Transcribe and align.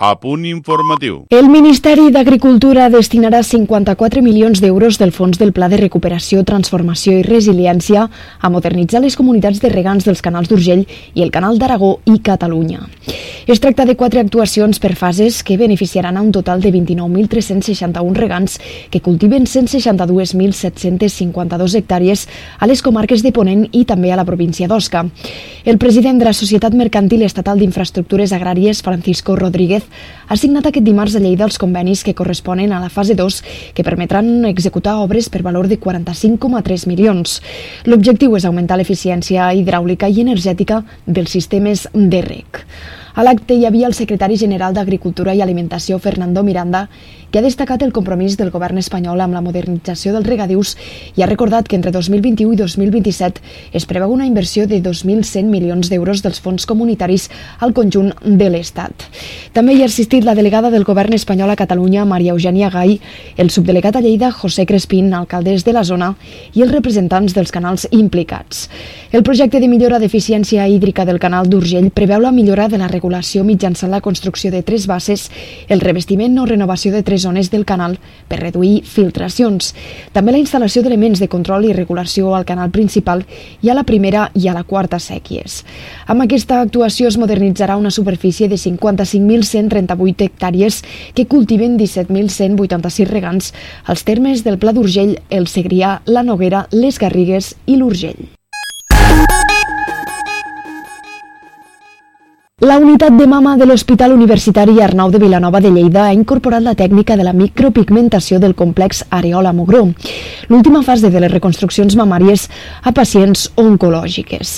A 0.00 0.14
punt 0.14 0.44
informatiu. 0.46 1.26
El 1.34 1.48
Ministeri 1.50 2.12
d'Agricultura 2.14 2.84
destinarà 2.86 3.42
54 3.42 4.22
milions 4.22 4.62
d'euros 4.62 4.94
del 4.94 5.10
Fons 5.10 5.34
del 5.40 5.50
Pla 5.50 5.66
de 5.66 5.74
Recuperació, 5.80 6.44
Transformació 6.46 7.16
i 7.18 7.24
Resiliència 7.26 8.04
a 8.06 8.48
modernitzar 8.48 9.02
les 9.02 9.18
comunitats 9.18 9.58
de 9.58 9.66
regants 9.72 10.06
dels 10.06 10.22
canals 10.22 10.46
d'Urgell 10.46 10.86
i 11.18 11.26
el 11.26 11.34
Canal 11.34 11.58
d'Aragó 11.58 11.98
i 12.06 12.22
Catalunya. 12.22 12.86
Es 13.48 13.60
tracta 13.64 13.86
de 13.88 13.96
quatre 13.96 14.20
actuacions 14.20 14.78
per 14.78 14.94
fases 14.94 15.42
que 15.42 15.56
beneficiaran 15.58 16.16
a 16.16 16.22
un 16.22 16.30
total 16.30 16.60
de 16.62 16.70
29.361 16.70 18.14
regants 18.14 18.60
que 18.92 19.00
cultiven 19.02 19.50
162.752 19.50 21.74
hectàrees 21.74 22.28
a 22.60 22.66
les 22.70 22.82
comarques 22.86 23.26
de 23.26 23.32
Ponent 23.32 23.66
i 23.72 23.84
també 23.88 24.12
a 24.12 24.16
la 24.20 24.28
província 24.28 24.68
d'Osca. 24.68 25.08
El 25.64 25.80
president 25.82 26.20
de 26.20 26.24
la 26.28 26.36
Societat 26.36 26.76
Mercantil 26.76 27.24
Estatal 27.24 27.58
d'Infraestructures 27.58 28.36
Agràries, 28.36 28.84
Francisco 28.84 29.34
Rodríguez, 29.34 29.87
ha 30.28 30.36
signat 30.36 30.66
aquest 30.68 30.84
dimarts 30.84 31.16
a 31.16 31.22
Lleida 31.24 31.46
els 31.46 31.58
convenis 31.58 32.04
que 32.04 32.14
corresponen 32.14 32.72
a 32.72 32.80
la 32.82 32.90
fase 32.92 33.16
2 33.18 33.40
que 33.74 33.84
permetran 33.86 34.44
executar 34.50 34.98
obres 35.00 35.30
per 35.32 35.42
valor 35.46 35.68
de 35.68 35.80
45,3 35.80 36.86
milions. 36.90 37.40
L'objectiu 37.88 38.36
és 38.36 38.44
augmentar 38.44 38.76
l'eficiència 38.76 39.50
hidràulica 39.54 40.08
i 40.08 40.22
energètica 40.26 40.82
dels 41.06 41.32
sistemes 41.32 41.88
de 41.94 42.22
rec. 42.22 42.64
A 43.18 43.24
l'acte 43.26 43.56
hi 43.58 43.64
havia 43.66 43.88
el 43.88 43.96
secretari 43.98 44.36
general 44.38 44.76
d'Agricultura 44.76 45.32
i 45.34 45.40
Alimentació, 45.42 45.96
Fernando 45.98 46.44
Miranda, 46.46 46.84
que 47.30 47.40
ha 47.40 47.44
destacat 47.44 47.82
el 47.82 47.92
compromís 47.92 48.36
del 48.38 48.50
govern 48.50 48.78
espanyol 48.80 49.20
amb 49.20 49.36
la 49.36 49.42
modernització 49.44 50.14
dels 50.14 50.26
regadius 50.26 50.74
i 51.16 51.22
ha 51.22 51.28
recordat 51.28 51.68
que 51.68 51.76
entre 51.76 51.92
2021 51.92 52.54
i 52.54 52.58
2027 52.60 53.42
es 53.76 53.86
preveu 53.86 54.12
una 54.14 54.26
inversió 54.26 54.66
de 54.66 54.80
2.100 54.82 55.50
milions 55.52 55.90
d'euros 55.90 56.22
dels 56.24 56.40
fons 56.40 56.64
comunitaris 56.66 57.28
al 57.60 57.74
conjunt 57.76 58.12
de 58.24 58.48
l'Estat. 58.48 59.08
També 59.52 59.74
hi 59.74 59.82
ha 59.82 59.90
assistit 59.90 60.24
la 60.24 60.36
delegada 60.38 60.70
del 60.70 60.86
govern 60.88 61.12
espanyol 61.16 61.52
a 61.52 61.58
Catalunya, 61.60 62.06
Maria 62.08 62.32
Eugènia 62.32 62.70
Gai, 62.72 62.98
el 63.36 63.50
subdelegat 63.50 63.96
a 63.96 64.02
Lleida, 64.04 64.30
José 64.32 64.66
Crespín, 64.66 65.12
alcaldes 65.14 65.64
de 65.64 65.74
la 65.76 65.84
zona, 65.84 66.14
i 66.54 66.64
els 66.64 66.72
representants 66.72 67.34
dels 67.36 67.52
canals 67.52 67.86
implicats. 67.90 68.68
El 69.12 69.24
projecte 69.24 69.60
de 69.60 69.68
millora 69.68 69.98
d'eficiència 69.98 70.68
hídrica 70.68 71.04
del 71.08 71.20
canal 71.20 71.48
d'Urgell 71.48 71.90
preveu 71.90 72.20
la 72.20 72.32
millora 72.32 72.68
de 72.68 72.78
la 72.78 72.88
regulació 72.88 73.44
mitjançant 73.44 73.90
la 73.90 74.02
construcció 74.04 74.50
de 74.52 74.62
tres 74.62 74.86
bases, 74.86 75.28
el 75.68 75.80
revestiment 75.80 76.38
o 76.38 76.46
renovació 76.46 76.92
de 76.92 77.02
tres 77.02 77.17
zones 77.18 77.50
del 77.50 77.64
canal 77.68 77.98
per 78.28 78.40
reduir 78.40 78.82
filtracions. 78.86 79.74
També 80.12 80.32
la 80.32 80.40
instal·lació 80.42 80.82
d'elements 80.84 81.20
de 81.20 81.28
control 81.28 81.66
i 81.68 81.74
regulació 81.76 82.34
al 82.36 82.46
canal 82.48 82.70
principal 82.70 83.24
i 83.62 83.70
a 83.70 83.76
la 83.76 83.84
primera 83.88 84.28
i 84.34 84.48
a 84.48 84.54
la 84.56 84.64
quarta 84.64 85.00
sèquies. 85.02 85.62
Amb 86.06 86.24
aquesta 86.24 86.60
actuació 86.60 87.08
es 87.08 87.18
modernitzarà 87.18 87.76
una 87.76 87.90
superfície 87.90 88.48
de 88.48 88.56
55.138 88.56 90.28
hectàrees 90.28 90.82
que 91.14 91.26
cultiven 91.26 91.78
17.186 91.78 93.06
regants 93.10 93.52
als 93.84 94.04
termes 94.04 94.44
del 94.44 94.58
Pla 94.58 94.72
d'Urgell, 94.72 95.18
el 95.30 95.46
Segrià, 95.46 96.00
la 96.06 96.22
Noguera, 96.22 96.66
les 96.72 96.98
Garrigues 96.98 97.54
i 97.66 97.76
l'Urgell. 97.76 98.37
La 102.60 102.76
unitat 102.82 103.14
de 103.14 103.26
mama 103.30 103.52
de 103.56 103.66
l'Hospital 103.70 104.10
Universitari 104.10 104.80
Arnau 104.82 105.12
de 105.14 105.20
Vilanova 105.22 105.60
de 105.62 105.70
Lleida 105.70 106.08
ha 106.08 106.12
incorporat 106.12 106.64
la 106.66 106.72
tècnica 106.74 107.14
de 107.14 107.22
la 107.22 107.30
micropigmentació 107.32 108.40
del 108.42 108.56
complex 108.58 109.04
Areola-Mugró, 109.14 109.84
l'última 110.50 110.82
fase 110.82 111.06
de 111.06 111.22
les 111.22 111.30
reconstruccions 111.30 111.94
mamàries 111.94 112.48
a 112.82 112.90
pacients 112.90 113.52
oncològiques. 113.54 114.56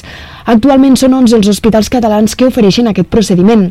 Actualment 0.50 0.96
són 0.98 1.12
11 1.14 1.36
els 1.36 1.48
hospitals 1.52 1.88
catalans 1.94 2.32
que 2.34 2.48
ofereixen 2.48 2.88
aquest 2.90 3.06
procediment. 3.12 3.68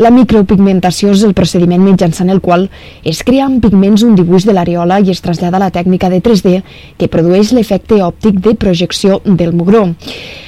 La 0.00 0.08
micropigmentació 0.14 1.10
és 1.12 1.24
el 1.26 1.34
procediment 1.36 1.82
mitjançant 1.84 2.30
el 2.32 2.40
qual 2.40 2.70
es 3.04 3.20
crea 3.20 3.44
amb 3.44 3.60
pigments 3.60 4.00
un 4.06 4.14
dibuix 4.16 4.46
de 4.48 4.54
l'areola 4.56 5.02
i 5.04 5.12
es 5.12 5.20
trasllada 5.20 5.60
la 5.60 5.68
tècnica 5.74 6.08
de 6.08 6.22
3D 6.24 6.62
que 6.96 7.10
produeix 7.12 7.52
l'efecte 7.52 8.00
òptic 8.00 8.40
de 8.40 8.54
projecció 8.56 9.20
del 9.26 9.52
mugró. 9.52 9.90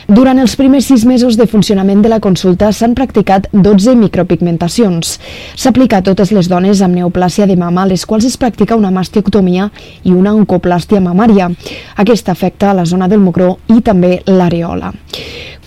Durant 0.08 0.40
els 0.40 0.56
primers 0.56 0.88
sis 0.88 1.04
mesos 1.08 1.36
de 1.36 1.46
funcionament 1.48 2.00
de 2.04 2.10
la 2.12 2.20
consulta 2.20 2.70
s'han 2.72 2.96
practicat 2.96 3.50
12 3.52 3.94
micropigmentacions. 4.00 5.18
S'aplica 5.56 6.00
a 6.00 6.04
totes 6.04 6.32
les 6.32 6.48
dones 6.48 6.80
amb 6.84 6.96
neoplàsia 6.96 7.48
de 7.48 7.56
mama 7.60 7.84
a 7.84 7.90
les 7.92 8.04
quals 8.08 8.24
es 8.28 8.36
practica 8.40 8.76
una 8.76 8.92
mastioctomia 8.92 9.70
i 10.04 10.12
una 10.12 10.32
oncoplàstia 10.32 11.00
mamària. 11.04 11.50
Aquesta 11.96 12.32
afecta 12.32 12.70
a 12.70 12.78
la 12.80 12.84
zona 12.84 13.08
del 13.08 13.24
mugró 13.24 13.58
i 13.68 13.80
també 13.80 14.22
l'areola. 14.28 14.92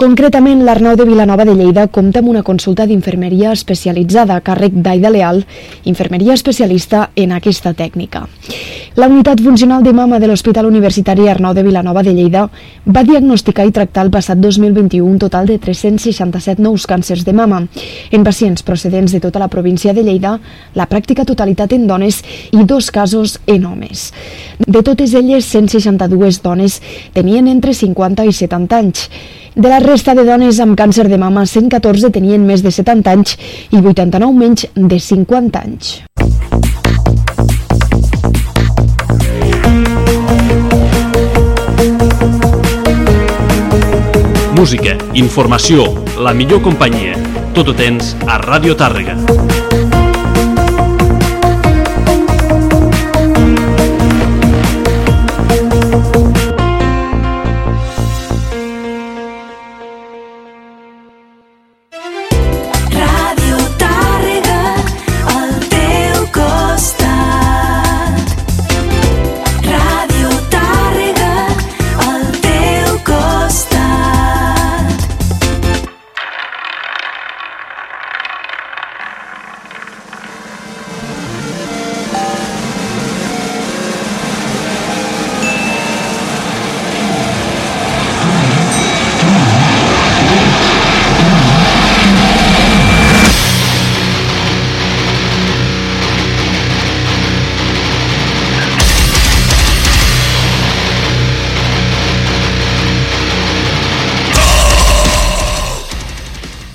Concretament, 0.07 0.61
l'Arnau 0.63 0.95
de 0.95 1.03
Vilanova 1.03 1.43
de 1.43 1.51
Lleida 1.51 1.83
compta 1.91 2.21
amb 2.21 2.29
una 2.31 2.41
consulta 2.47 2.85
d'infermeria 2.87 3.49
especialitzada 3.51 4.37
a 4.37 4.43
càrrec 4.45 4.77
d'Aida 4.79 5.09
Leal, 5.11 5.41
infermeria 5.83 6.37
especialista 6.37 7.09
en 7.19 7.33
aquesta 7.35 7.73
tècnica. 7.75 8.21
La 8.95 9.09
unitat 9.11 9.41
funcional 9.43 9.83
de 9.83 9.91
mama 9.91 10.21
de 10.23 10.29
l'Hospital 10.29 10.69
Universitari 10.69 11.27
Arnau 11.27 11.51
de 11.53 11.65
Vilanova 11.65 12.05
de 12.07 12.13
Lleida 12.15 12.45
va 12.85 13.03
diagnosticar 13.03 13.65
i 13.67 13.73
tractar 13.75 14.05
el 14.07 14.11
passat 14.13 14.39
2021 14.39 15.03
un 15.05 15.19
total 15.19 15.45
de 15.45 15.57
367 15.59 16.63
nous 16.63 16.87
càncers 16.87 17.25
de 17.27 17.33
mama 17.35 17.65
en 18.09 18.23
pacients 18.23 18.63
procedents 18.63 19.11
de 19.11 19.19
tota 19.19 19.41
la 19.43 19.49
província 19.51 19.93
de 19.93 20.05
Lleida, 20.07 20.37
la 20.73 20.87
pràctica 20.87 21.27
totalitat 21.27 21.75
en 21.75 21.83
dones 21.85 22.21
i 22.53 22.63
dos 22.63 22.89
casos 22.95 23.41
en 23.45 23.65
homes. 23.65 24.13
De 24.65 24.81
totes 24.81 25.13
elles, 25.13 25.51
162 25.51 26.41
dones 26.47 26.79
tenien 27.11 27.51
entre 27.51 27.75
50 27.75 28.23
i 28.23 28.31
70 28.31 28.79
anys. 28.79 29.09
De 29.57 29.69
la 29.69 29.79
resta 29.81 30.13
de 30.13 30.21
dones 30.21 30.59
amb 30.61 30.75
càncer 30.77 31.07
de 31.09 31.17
mama, 31.17 31.41
114 31.49 32.11
tenien 32.13 32.43
més 32.45 32.61
de 32.61 32.69
70 32.69 33.09
anys 33.09 33.31
i 33.73 33.79
89 33.81 34.29
menys 34.37 34.67
de 34.77 34.99
50 35.01 35.63
anys. 35.65 35.95
Música, 44.53 44.93
informació, 45.17 45.89
la 46.21 46.37
millor 46.37 46.61
companyia. 46.61 47.17
Tot 47.57 47.73
ho 47.73 47.77
tens 47.81 48.13
a 48.29 48.37
Ràdio 48.37 48.77
Tàrrega. 48.77 49.17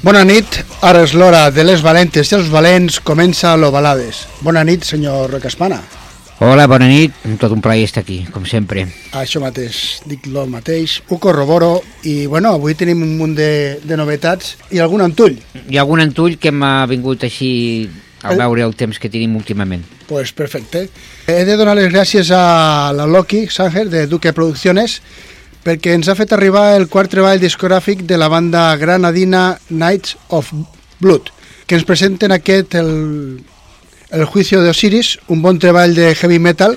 Bona 0.03 0.25
nit, 0.27 0.57
ara 0.83 1.05
és 1.07 1.13
l'hora 1.15 1.45
de 1.55 1.63
les 1.65 1.83
valentes 1.85 2.31
i 2.33 2.35
els 2.35 2.49
valents, 2.51 2.99
comença 3.07 3.53
l'Ovalades. 3.57 4.25
Bona 4.43 4.65
nit, 4.67 4.83
senyor 4.87 5.37
Caspana. 5.43 5.79
Hola, 6.43 6.65
bona 6.67 6.89
nit. 6.91 7.15
Tot 7.39 7.53
un 7.55 7.61
plaer 7.63 7.85
estar 7.87 8.03
aquí, 8.03 8.25
com 8.35 8.43
sempre. 8.51 8.83
Això 9.15 9.39
mateix, 9.43 10.01
dic 10.11 10.27
lo 10.27 10.43
mateix, 10.51 10.97
ho 11.09 11.21
corroboro 11.23 11.77
i 12.11 12.27
bueno, 12.27 12.57
avui 12.59 12.75
tenim 12.75 13.05
un 13.07 13.13
munt 13.21 13.37
de, 13.39 13.79
de 13.87 13.99
novetats 14.01 14.57
i 14.75 14.83
algun 14.83 15.05
antull. 15.07 15.37
Hi 15.69 15.79
ha 15.79 15.85
algun 15.87 16.03
antull 16.03 16.35
que 16.43 16.51
m'ha 16.51 16.81
vingut 16.91 17.23
així 17.29 17.53
a 18.25 18.33
El- 18.35 18.43
veure 18.43 18.67
el 18.67 18.75
temps 18.75 18.99
que 18.99 19.11
tenim 19.11 19.37
últimament. 19.39 19.87
Pues 20.11 20.33
perfecte. 20.35 20.89
He 21.31 21.45
de 21.47 21.55
donar 21.57 21.77
les 21.79 21.93
gràcies 21.95 22.33
a 22.35 22.91
la 22.93 23.07
Loki 23.07 23.45
Sanger 23.49 23.87
de 23.89 24.09
Duque 24.11 24.33
Producciones 24.35 24.99
perquè 25.63 25.95
ens 25.95 26.09
ha 26.11 26.17
fet 26.19 26.33
arribar 26.35 26.73
el 26.77 26.89
quart 26.91 27.11
treball 27.13 27.41
discogràfic 27.43 28.03
de 28.09 28.19
la 28.19 28.29
banda 28.33 28.71
granadina 28.77 29.59
Knights 29.69 30.17
of 30.31 30.51
Blood, 31.01 31.31
que 31.67 31.79
ens 31.79 31.87
presenten 31.87 32.35
aquest, 32.35 32.75
el, 32.75 33.43
el 34.11 34.25
Juicio 34.27 34.63
de 34.63 34.71
Osiris, 34.71 35.19
un 35.29 35.43
bon 35.43 35.59
treball 35.63 35.95
de 35.95 36.11
heavy 36.15 36.41
metal, 36.43 36.77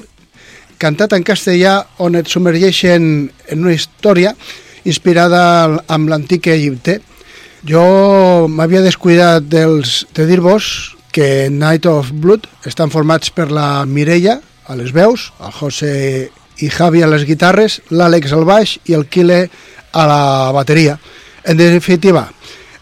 cantat 0.77 1.15
en 1.15 1.25
castellà 1.25 1.79
on 2.03 2.17
et 2.19 2.29
submergeixen 2.29 3.09
en 3.49 3.65
una 3.65 3.73
història 3.73 4.35
inspirada 4.85 5.41
amb 5.89 6.11
l'antic 6.11 6.51
Egipte. 6.53 6.99
Jo 7.65 8.45
m'havia 8.51 8.83
descuidat 8.85 9.47
dels, 9.49 10.03
de 10.13 10.27
dir-vos 10.29 10.67
que 11.15 11.49
Night 11.49 11.87
of 11.89 12.11
Blood 12.11 12.45
estan 12.69 12.91
formats 12.93 13.31
per 13.33 13.49
la 13.49 13.85
Mireia 13.89 14.41
a 14.67 14.75
les 14.77 14.91
veus, 14.93 15.31
el 15.41 15.53
José 15.55 15.93
i 16.63 16.69
Javi 16.69 17.03
a 17.03 17.09
les 17.11 17.25
guitarres, 17.27 17.81
l'Àlex 17.91 18.33
al 18.35 18.45
baix 18.47 18.77
i 18.85 18.95
el 18.95 19.07
Kile 19.11 19.45
a 19.91 20.07
la 20.07 20.51
bateria. 20.55 20.97
En 21.45 21.57
definitiva, 21.57 22.27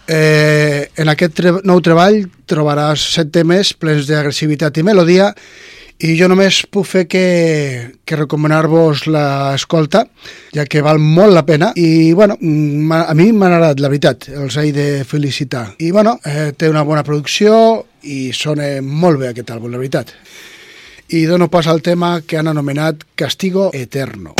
eh, 0.07 0.89
en 0.95 1.09
aquest 1.09 1.35
tre 1.37 1.53
nou 1.63 1.81
treball 1.83 2.23
trobaràs 2.49 3.03
set 3.15 3.31
temes 3.33 3.73
plens 3.77 4.07
d'agressivitat 4.09 4.77
i 4.77 4.83
melodia 4.83 5.31
i 6.03 6.15
jo 6.19 6.27
només 6.27 6.63
puc 6.73 6.87
fer 6.89 7.03
que, 7.07 7.25
que 8.03 8.17
recomanar-vos 8.17 9.05
l'escolta, 9.07 10.03
ja 10.55 10.65
que 10.67 10.81
val 10.83 10.99
molt 10.99 11.31
la 11.35 11.45
pena 11.47 11.71
i, 11.79 12.11
bueno, 12.17 12.35
a 12.35 13.13
mi 13.15 13.29
m'ha 13.31 13.47
agradat, 13.47 13.79
la 13.79 13.91
veritat, 13.93 14.27
els 14.33 14.57
he 14.59 14.71
de 14.75 14.87
felicitar. 15.07 15.69
I, 15.79 15.91
bueno, 15.95 16.17
eh, 16.25 16.51
té 16.57 16.67
una 16.69 16.83
bona 16.83 17.05
producció 17.07 17.55
i 18.03 18.33
sona 18.35 18.81
molt 18.83 19.21
bé 19.21 19.29
aquest 19.31 19.53
àlbum, 19.55 19.71
la 19.71 19.79
veritat. 19.79 20.11
I 21.13 21.25
dono 21.25 21.47
pas 21.47 21.67
al 21.67 21.83
tema 21.85 22.21
que 22.25 22.39
han 22.39 22.47
anomenat 22.47 23.03
Castigo 23.13 23.69
Eterno. 23.71 24.33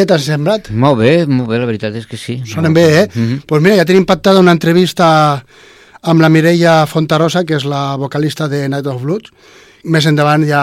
Què 0.00 0.06
t'ha 0.08 0.16
semblat? 0.16 0.70
Molt 0.72 0.96
bé, 0.96 1.10
molt 1.28 1.50
bé, 1.50 1.58
la 1.60 1.66
veritat 1.68 1.96
és 1.98 2.06
que 2.08 2.16
sí. 2.16 2.38
Sonen 2.48 2.72
bé, 2.72 2.84
eh? 3.02 3.08
Mhm. 3.12 3.42
pues 3.46 3.60
mira, 3.60 3.76
ja 3.76 3.84
tenim 3.84 4.06
pactada 4.08 4.40
una 4.40 4.54
entrevista 4.56 5.44
amb 6.08 6.22
la 6.24 6.30
Mireia 6.32 6.86
Fontarosa, 6.88 7.42
que 7.44 7.58
és 7.58 7.66
la 7.68 7.96
vocalista 8.00 8.48
de 8.48 8.62
Night 8.66 8.86
of 8.88 9.02
Blood. 9.02 9.28
Més 9.84 10.06
endavant 10.08 10.46
ja, 10.48 10.62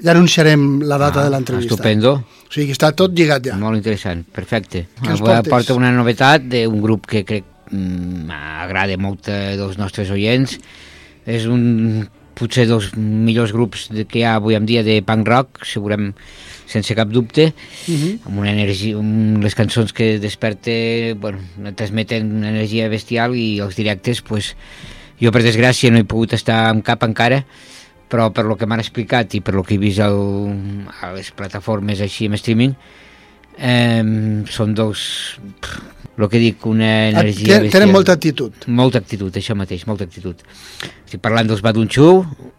ja 0.00 0.10
anunciarem 0.14 0.80
la 0.88 0.96
data 0.96 1.20
Ah, 1.20 1.24
de 1.24 1.30
l'entrevista. 1.34 1.74
Estupendo. 1.74 2.14
O 2.48 2.52
sigui, 2.52 2.72
està 2.72 2.94
tot 2.96 3.12
lligat 3.12 3.44
ja. 3.44 3.58
Molt 3.60 3.76
interessant, 3.76 4.24
perfecte. 4.24 4.86
Avui 5.04 5.50
porta 5.50 5.74
una 5.76 5.92
novetat 5.92 6.48
d'un 6.48 6.80
grup 6.80 7.06
que 7.06 7.24
crec 7.28 7.44
mm, 7.70 8.30
agrada 8.64 8.96
molt 8.96 9.28
a 9.28 9.54
dels 9.60 9.76
nostres 9.76 10.08
oients. 10.10 10.56
És 11.26 11.44
un 11.44 12.08
potser 12.42 12.66
dels 12.66 12.90
millors 12.98 13.54
grups 13.54 13.86
que 14.10 14.20
hi 14.20 14.26
ha 14.26 14.36
avui 14.40 14.58
en 14.58 14.66
dia 14.66 14.82
de 14.82 14.98
punk 15.06 15.28
rock, 15.30 15.62
segurament 15.68 16.12
sense 16.72 16.94
cap 16.96 17.10
dubte, 17.12 17.52
Mhm. 17.88 18.20
amb 18.26 18.38
una 18.40 18.50
energia, 18.52 18.96
amb 18.98 19.42
les 19.44 19.54
cançons 19.54 19.92
que 19.92 20.18
desperte, 20.18 21.14
bueno, 21.20 21.38
transmeten 21.76 22.30
una 22.40 22.50
energia 22.50 22.88
bestial 22.88 23.36
i 23.36 23.60
els 23.60 23.76
directes, 23.76 24.22
pues, 24.22 24.54
jo 25.20 25.30
per 25.30 25.42
desgràcia 25.44 25.90
no 25.92 25.98
he 26.00 26.04
pogut 26.08 26.32
estar 26.32 26.70
amb 26.70 26.82
cap 26.82 27.02
encara, 27.04 27.44
però 28.08 28.32
per 28.32 28.44
lo 28.44 28.56
que 28.56 28.66
m'han 28.66 28.80
explicat 28.80 29.34
i 29.34 29.40
per 29.40 29.54
lo 29.54 29.62
que 29.62 29.74
he 29.74 29.78
vist 29.78 30.00
al, 30.00 30.18
a 31.00 31.12
les 31.12 31.30
plataformes 31.30 32.00
així 32.00 32.26
en 32.26 32.34
streaming, 32.34 32.74
eh, 33.58 34.44
són 34.48 34.74
dos... 34.74 35.38
El 36.18 36.28
que 36.28 36.38
dic, 36.38 36.66
una 36.68 37.08
energia 37.08 37.56
Tenen, 37.56 37.70
tenen 37.72 37.90
molta 37.90 38.12
actitud. 38.12 38.52
molta 38.68 38.98
actitud, 39.00 39.32
això 39.34 39.54
mateix, 39.56 39.86
molta 39.88 40.04
actitud. 40.04 40.36
Estic 41.06 41.22
parlant 41.24 41.48
dels 41.48 41.62
Badunxu 41.64 42.04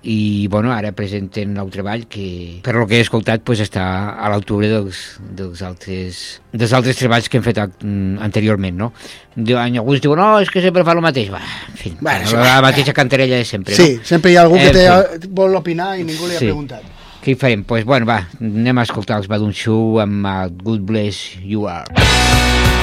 i, 0.10 0.48
bueno, 0.50 0.72
ara 0.74 0.92
presenten 0.92 1.54
el 1.62 1.70
treball 1.70 2.08
que, 2.10 2.60
per 2.66 2.74
lo 2.76 2.88
que 2.90 2.98
he 2.98 3.02
escoltat, 3.06 3.42
pues, 3.46 3.62
està 3.62 3.84
a 4.18 4.30
l'altura 4.34 4.68
dels, 4.72 5.20
dels, 5.38 5.62
altres, 5.62 6.42
dels 6.52 6.74
altres 6.74 6.98
treballs 6.98 7.30
que 7.30 7.38
hem 7.38 7.46
fet 7.46 7.62
mm, 7.62 8.18
anteriorment, 8.26 8.76
no? 8.78 8.92
Diuen, 9.36 9.78
alguns 9.78 10.02
diuen, 10.02 10.18
no, 10.20 10.40
és 10.42 10.50
que 10.50 10.62
sempre 10.62 10.84
fa 10.84 10.98
el 10.98 11.02
mateix. 11.06 11.30
Va, 11.34 11.42
en 11.70 11.78
fi, 11.78 11.94
Bueno, 12.02 12.26
bueno, 12.26 12.44
la 12.44 12.60
mateixa 12.62 12.94
cantarella 12.94 13.38
de 13.38 13.46
sempre, 13.46 13.76
Sí, 13.78 13.98
no? 14.00 14.04
sempre 14.06 14.32
hi 14.34 14.36
ha 14.38 14.42
algú 14.48 14.58
que 14.58 14.68
En 14.68 14.74
té, 14.74 14.88
fi. 15.22 15.28
vol 15.30 15.56
opinar 15.62 15.94
i 16.00 16.04
ningú 16.04 16.26
li 16.28 16.36
ha 16.36 16.40
Sí. 16.40 16.46
preguntat. 16.50 16.82
Què 17.24 17.32
hi 17.32 17.36
farem? 17.36 17.60
Doncs, 17.62 17.68
pues, 17.70 17.86
bueno, 17.86 18.06
va, 18.10 18.28
anem 18.42 18.78
a 18.80 18.84
escoltar 18.84 19.18
els 19.22 19.28
Badunxu 19.30 20.00
amb 20.02 20.26
Good 20.64 20.82
Bless 20.90 21.38
You 21.42 21.68
Are. 21.70 22.83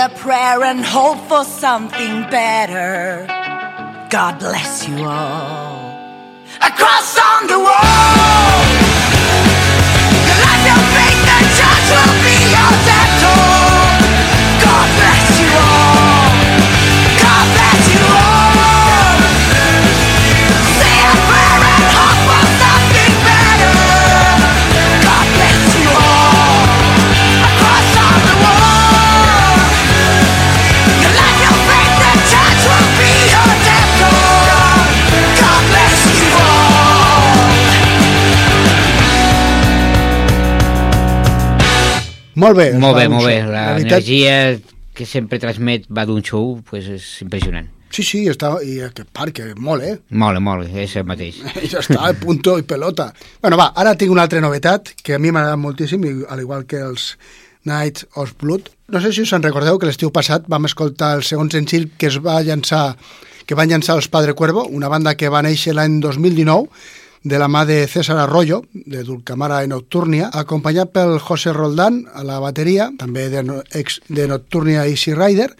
A 0.00 0.08
prayer 0.08 0.62
and 0.62 0.82
hope 0.82 1.18
for 1.28 1.44
something 1.44 2.22
better. 2.30 3.26
God 4.08 4.38
bless 4.38 4.88
you 4.88 5.04
all 5.04 5.94
across 6.62 7.18
on 7.18 7.46
the 7.46 7.58
wall. 7.58 8.19
Molt 42.40 42.56
bé. 42.56 42.70
Molt 42.80 42.96
bé, 42.96 43.08
molt 43.12 43.28
bé. 43.28 43.36
La 43.44 43.66
veritat, 43.74 44.00
energia 44.00 44.36
que 44.96 45.06
sempre 45.08 45.40
transmet 45.42 45.86
va 45.92 46.06
d'un 46.08 46.24
show, 46.24 46.56
pues 46.68 46.88
és 46.90 47.10
impressionant. 47.24 47.68
Sí, 47.90 48.04
sí, 48.06 48.20
està, 48.30 48.52
i 48.62 48.76
aquest 48.86 49.08
parc, 49.16 49.40
que 49.40 49.54
molt, 49.58 49.82
eh? 49.82 49.96
Molt, 50.14 50.38
molt, 50.46 50.68
és 50.78 50.92
el 51.00 51.06
mateix. 51.08 51.40
I 51.58 51.70
ja 51.72 51.82
està, 51.82 51.98
el 52.06 52.18
punto 52.20 52.54
i 52.60 52.66
pelota. 52.66 53.08
Bueno, 53.42 53.58
va, 53.58 53.72
ara 53.82 53.96
tinc 53.98 54.14
una 54.14 54.28
altra 54.28 54.42
novetat 54.42 54.92
que 55.02 55.16
a 55.16 55.22
mi 55.22 55.32
m'ha 55.34 55.42
agradat 55.42 55.62
moltíssim, 55.64 56.06
i, 56.06 56.12
al 56.30 56.44
igual 56.44 56.68
que 56.70 56.84
els 56.86 57.16
Night 57.66 58.04
of 58.14 58.36
Blood. 58.40 58.70
No 58.94 59.02
sé 59.02 59.10
si 59.12 59.24
us 59.26 59.34
en 59.36 59.42
recordeu 59.42 59.78
que 59.78 59.90
l'estiu 59.90 60.12
passat 60.14 60.46
vam 60.48 60.70
escoltar 60.70 61.16
el 61.18 61.26
segon 61.26 61.50
senzill 61.52 61.90
que 61.98 62.08
es 62.08 62.20
va 62.22 62.38
llançar 62.46 62.94
que 63.50 63.58
van 63.58 63.66
llançar 63.66 63.96
els 63.98 64.06
Padre 64.06 64.36
Cuervo, 64.38 64.62
una 64.70 64.88
banda 64.88 65.16
que 65.18 65.28
va 65.32 65.42
néixer 65.42 65.74
l'any 65.74 65.98
2019 65.98 66.68
de 67.22 67.38
la 67.38 67.48
mà 67.48 67.66
de 67.66 67.86
César 67.86 68.16
Arroyo, 68.18 68.62
de 68.72 69.02
Dulcamara 69.04 69.60
i 69.64 69.68
Nocturnia, 69.68 70.30
acompanyat 70.32 70.88
pel 70.94 71.18
José 71.20 71.52
Roldán 71.52 72.06
a 72.14 72.24
la 72.24 72.38
bateria, 72.40 72.88
també 72.98 73.28
de, 73.28 73.44
ex 73.76 74.00
de 74.08 74.26
Nocturnia 74.28 74.86
i 74.88 74.96
Easy 74.96 75.12
Rider, 75.14 75.50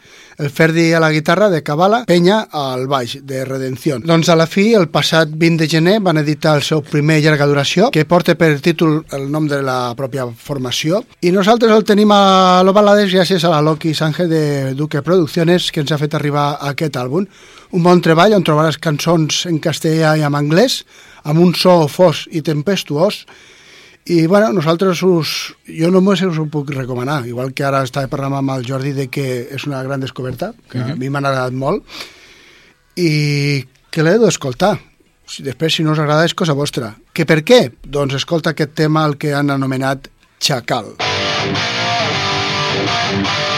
el 0.40 0.49
Ferdi 0.49 0.87
a 0.97 1.00
la 1.00 1.11
guitarra 1.12 1.50
de 1.50 1.62
Cabala, 1.62 2.07
Penya 2.09 2.47
al 2.50 2.87
baix, 2.88 3.19
de 3.29 3.45
Redención. 3.45 4.00
Doncs 4.09 4.31
a 4.33 4.37
la 4.40 4.47
fi, 4.49 4.71
el 4.73 4.88
passat 4.88 5.29
20 5.29 5.61
de 5.61 5.69
gener, 5.69 5.99
van 6.00 6.23
editar 6.23 6.55
el 6.57 6.64
seu 6.64 6.81
primer 6.81 7.19
llarga 7.21 7.49
duració, 7.50 7.90
que 7.93 8.07
porta 8.09 8.38
per 8.40 8.55
títol 8.64 9.02
el 9.12 9.29
nom 9.29 9.45
de 9.50 9.61
la 9.61 9.93
pròpia 9.99 10.25
formació, 10.33 11.02
i 11.21 11.35
nosaltres 11.35 11.76
el 11.76 11.85
tenim 11.85 12.09
a 12.17 12.62
los 12.64 12.75
balades 12.75 13.12
gràcies 13.12 13.45
a 13.45 13.52
la 13.52 13.61
Loki 13.61 13.93
Sánchez 13.93 14.33
de 14.33 14.43
Duque 14.75 15.05
Producciones, 15.05 15.69
que 15.71 15.85
ens 15.85 15.93
ha 15.93 16.00
fet 16.00 16.17
arribar 16.17 16.55
aquest 16.73 16.97
àlbum. 16.97 17.29
Un 17.76 17.85
bon 17.85 18.00
treball 18.00 18.33
on 18.35 18.43
trobaràs 18.43 18.81
cançons 18.81 19.45
en 19.47 19.61
castellà 19.61 20.17
i 20.17 20.25
en 20.25 20.35
anglès, 20.35 20.81
amb 21.25 21.41
un 21.43 21.55
so 21.55 21.87
fos 21.89 22.27
i 22.31 22.43
tempestuós, 22.47 23.25
i 24.11 24.27
bueno, 24.27 24.50
nosaltres 24.57 25.03
us, 25.07 25.55
jo 25.69 25.91
només 25.93 26.23
us 26.25 26.39
ho 26.41 26.47
puc 26.50 26.73
recomanar, 26.75 27.23
igual 27.29 27.53
que 27.55 27.67
ara 27.67 27.83
estava 27.87 28.11
parlant 28.11 28.39
amb 28.39 28.55
el 28.57 28.65
Jordi 28.67 28.95
de 28.97 29.09
que 29.12 29.27
és 29.53 29.67
una 29.69 29.83
gran 29.87 30.00
descoberta, 30.00 30.53
que 30.71 30.81
a 30.81 30.97
mi 30.97 31.11
m'ha 31.11 31.21
agradat 31.21 31.53
molt, 31.55 31.85
i 32.97 33.67
que 33.91 34.07
l'he 34.07 34.17
d'escoltar. 34.19 34.79
Si 35.31 35.45
després, 35.47 35.77
si 35.77 35.85
no 35.87 35.93
us 35.95 36.00
agrada, 36.03 36.25
és 36.27 36.35
cosa 36.35 36.57
vostra. 36.59 36.97
Que 37.15 37.27
per 37.29 37.45
què? 37.47 37.61
Doncs 37.87 38.17
escolta 38.19 38.50
aquest 38.50 38.75
tema 38.75 39.05
el 39.07 39.15
que 39.21 39.35
han 39.37 39.53
anomenat 39.55 40.09
Chacal. 40.41 40.97
Y 43.12 43.50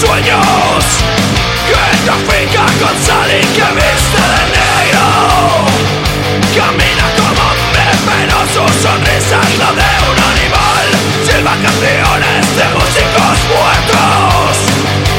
sueños. 0.00 0.84
Que 1.66 1.84
trafica 2.04 2.64
con 2.80 2.96
sal 3.02 3.30
y 3.30 3.44
que 3.56 3.68
viste 3.78 4.22
de 4.32 4.42
negro. 4.56 5.06
Camina 6.56 7.06
como 7.16 7.42
hombre 7.50 7.86
pero 8.06 8.36
su 8.52 8.64
sonrisa 8.82 9.38
es 9.48 9.58
la 9.58 9.70
de 9.78 9.90
un 10.08 10.18
animal. 10.32 10.86
Silba 11.26 11.54
canciones 11.64 12.44
de 12.56 12.64
músicos 12.76 13.36
muertos. 13.50 14.52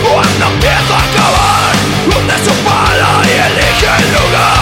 Cuando 0.03 0.45
empieza 0.53 0.93
a 0.93 1.03
acabar 1.03 1.57
Hunde 2.05 2.33
su 2.45 2.53
pala 2.63 3.09
y 3.25 3.31
elige 3.31 3.87
el 3.99 4.11
lugar 4.13 4.56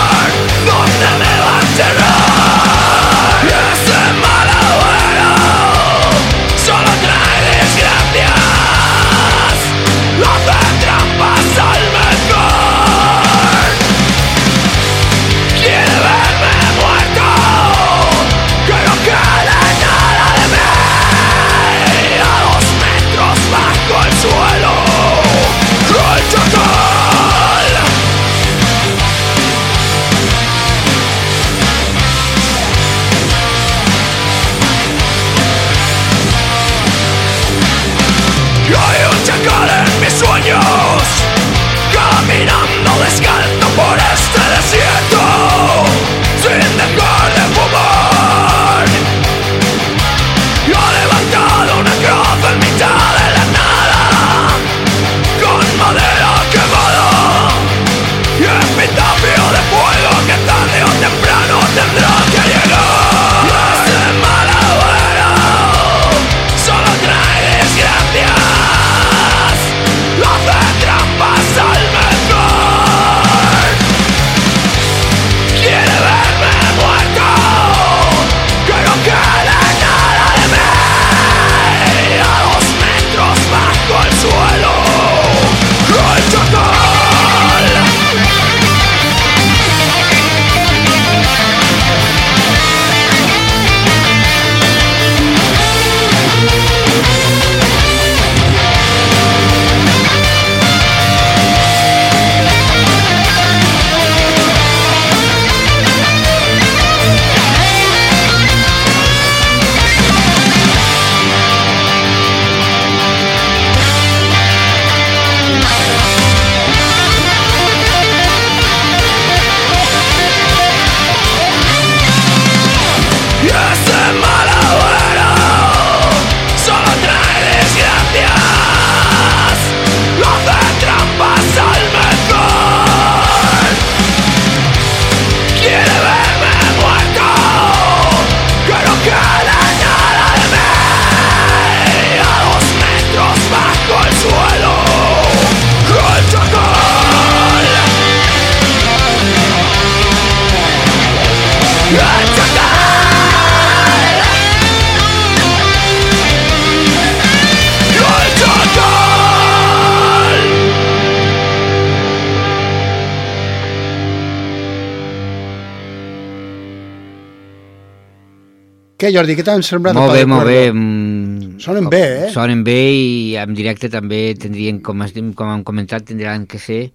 Què, 169.05 169.11
Jordi, 169.13 169.35
què 169.37 169.43
t'han 169.45 169.61
semblat? 169.61 169.93
Molt 169.93 170.15
bé, 170.17 170.23
molt 170.25 170.47
bé. 170.49 170.71
Mm, 170.73 171.59
Sonen 171.61 171.83
com- 171.85 171.91
bé, 171.93 171.99
eh? 172.25 172.29
Sonen 172.33 172.63
bé 172.65 172.77
i 172.91 173.35
en 173.37 173.53
directe 173.53 173.87
també 173.93 174.33
tindrien, 174.33 174.79
com, 174.81 174.99
dit- 175.05 175.35
com 175.37 175.51
hem 175.53 175.61
comentat, 175.63 176.05
tindran 176.09 176.47
que 176.47 176.57
ser 176.57 176.91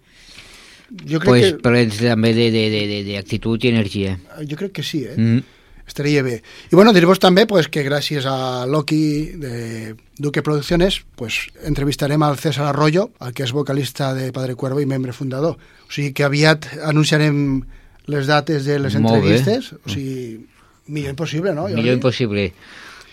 Jo 1.07 1.21
crec, 1.21 1.29
pues, 1.31 1.53
que, 1.53 1.59
plens 1.63 1.99
també 2.03 2.35
de- 2.35 2.51
de- 2.51 2.69
de- 2.71 2.87
de- 2.89 3.05
d'actitud 3.15 3.63
i 3.63 3.69
energia. 3.69 4.19
jo 4.49 4.57
crec 4.57 4.73
que 4.73 4.83
sí, 4.83 5.05
eh? 5.05 5.15
Mm. 5.17 5.43
Estaria 5.87 6.23
bé. 6.23 6.43
I 6.71 6.75
bueno, 6.77 6.93
dir-vos 6.93 7.19
també 7.19 7.47
pues, 7.47 7.69
que 7.69 7.85
gràcies 7.85 8.25
a 8.27 8.65
Loki 8.67 9.33
de 9.39 9.95
Duque 10.19 10.43
Producciones 10.43 11.03
pues, 11.17 11.49
entrevistarem 11.65 12.23
al 12.23 12.39
César 12.39 12.67
Arroyo, 12.67 13.11
el 13.21 13.33
que 13.35 13.43
és 13.45 13.53
vocalista 13.53 14.15
de 14.15 14.33
Padre 14.33 14.55
Cuervo 14.57 14.81
i 14.81 14.87
membre 14.87 15.13
fundador. 15.13 15.57
O 15.89 15.91
sigui 15.93 16.13
que 16.13 16.23
aviat 16.25 16.67
anunciarem 16.85 17.63
les 18.07 18.27
dates 18.27 18.65
de 18.65 18.79
les 18.81 18.95
Molt 18.99 19.23
bé. 19.23 19.37
entrevistes, 19.37 19.73
o 19.85 19.89
sigui, 19.89 20.47
millor 20.91 21.15
impossible, 21.17 21.55
no? 21.55 21.69
Jordi? 21.69 21.81
Millor 21.81 21.95
impossible. 22.01 22.51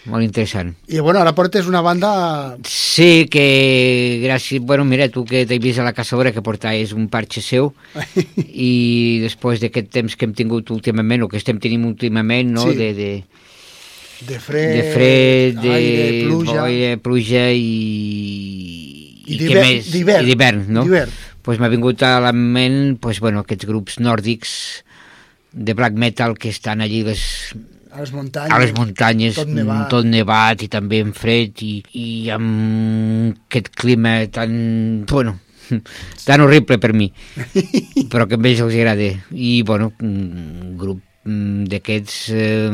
molt 0.08 0.24
interessant. 0.24 0.70
I 0.88 1.02
bueno, 1.04 1.20
ara 1.20 1.34
portes 1.36 1.66
una 1.68 1.82
banda... 1.84 2.56
Sí, 2.64 3.26
que 3.28 4.22
gràcies... 4.24 4.62
Bueno, 4.64 4.86
mira, 4.88 5.10
tu 5.12 5.26
que 5.28 5.42
t'he 5.46 5.58
vist 5.60 5.82
a 5.82 5.84
la 5.84 5.92
caçadora 5.92 6.32
que 6.32 6.40
portaves 6.46 6.94
un 6.96 7.10
parxe 7.12 7.42
seu 7.44 7.74
i 8.40 9.20
després 9.26 9.60
d'aquest 9.60 9.90
temps 9.92 10.16
que 10.16 10.24
hem 10.30 10.32
tingut 10.38 10.72
últimament, 10.72 11.26
o 11.26 11.28
que 11.28 11.36
estem 11.42 11.60
tenint 11.60 11.84
últimament, 11.90 12.54
no?, 12.56 12.70
Sí. 12.72 12.78
de, 12.80 12.88
de, 12.96 13.10
de 14.32 14.40
fred, 14.40 14.72
de 14.78 14.86
fred, 14.96 15.60
de 15.60 15.74
aire, 15.76 16.08
pluja... 16.30 16.62
boira, 16.64 16.96
pluja 17.04 17.44
i... 17.52 17.68
I 19.28 19.36
què 19.36 19.44
d'hivern- 19.44 19.68
més? 19.76 19.92
d'hivern. 19.92 20.24
I 20.24 20.30
d'hivern, 20.32 20.64
no? 20.72 20.86
D'hivern. 20.88 21.12
Pues 21.44 21.60
m'ha 21.60 21.70
vingut 21.72 22.02
a 22.08 22.16
la 22.24 22.32
ment 22.32 22.96
pues, 23.04 23.20
bueno, 23.24 23.44
aquests 23.44 23.68
grups 23.68 24.00
nòrdics 24.04 24.54
de 25.54 25.74
black 25.74 25.94
metal 25.94 26.38
que 26.38 26.50
estan 26.50 26.82
allí 26.82 27.04
les, 27.04 27.56
A 27.92 28.02
les 28.02 28.12
muntanyes. 28.14 28.52
a 28.54 28.60
les 28.60 28.74
muntanyes, 28.78 29.36
Tot 29.36 29.48
nevat. 29.50 29.88
tot 29.90 30.06
nevat 30.06 30.62
i 30.62 30.68
també 30.70 31.00
en 31.02 31.14
fred 31.18 31.64
i, 31.66 31.82
i 31.98 32.30
amb 32.30 33.36
aquest 33.50 33.70
clima 33.74 34.20
tan, 34.30 35.06
bueno, 35.10 35.40
tan 36.28 36.42
horrible 36.42 36.78
per 36.80 36.94
mi, 36.94 37.12
però 38.12 38.28
que 38.28 38.36
a 38.38 38.44
ells 38.44 38.62
els 38.62 38.76
agrada. 38.76 39.10
I, 39.32 39.62
bueno, 39.64 39.94
un 40.02 40.76
grup 40.78 41.02
mm, 41.26 41.66
d'aquests 41.72 42.20
eh, 42.36 42.70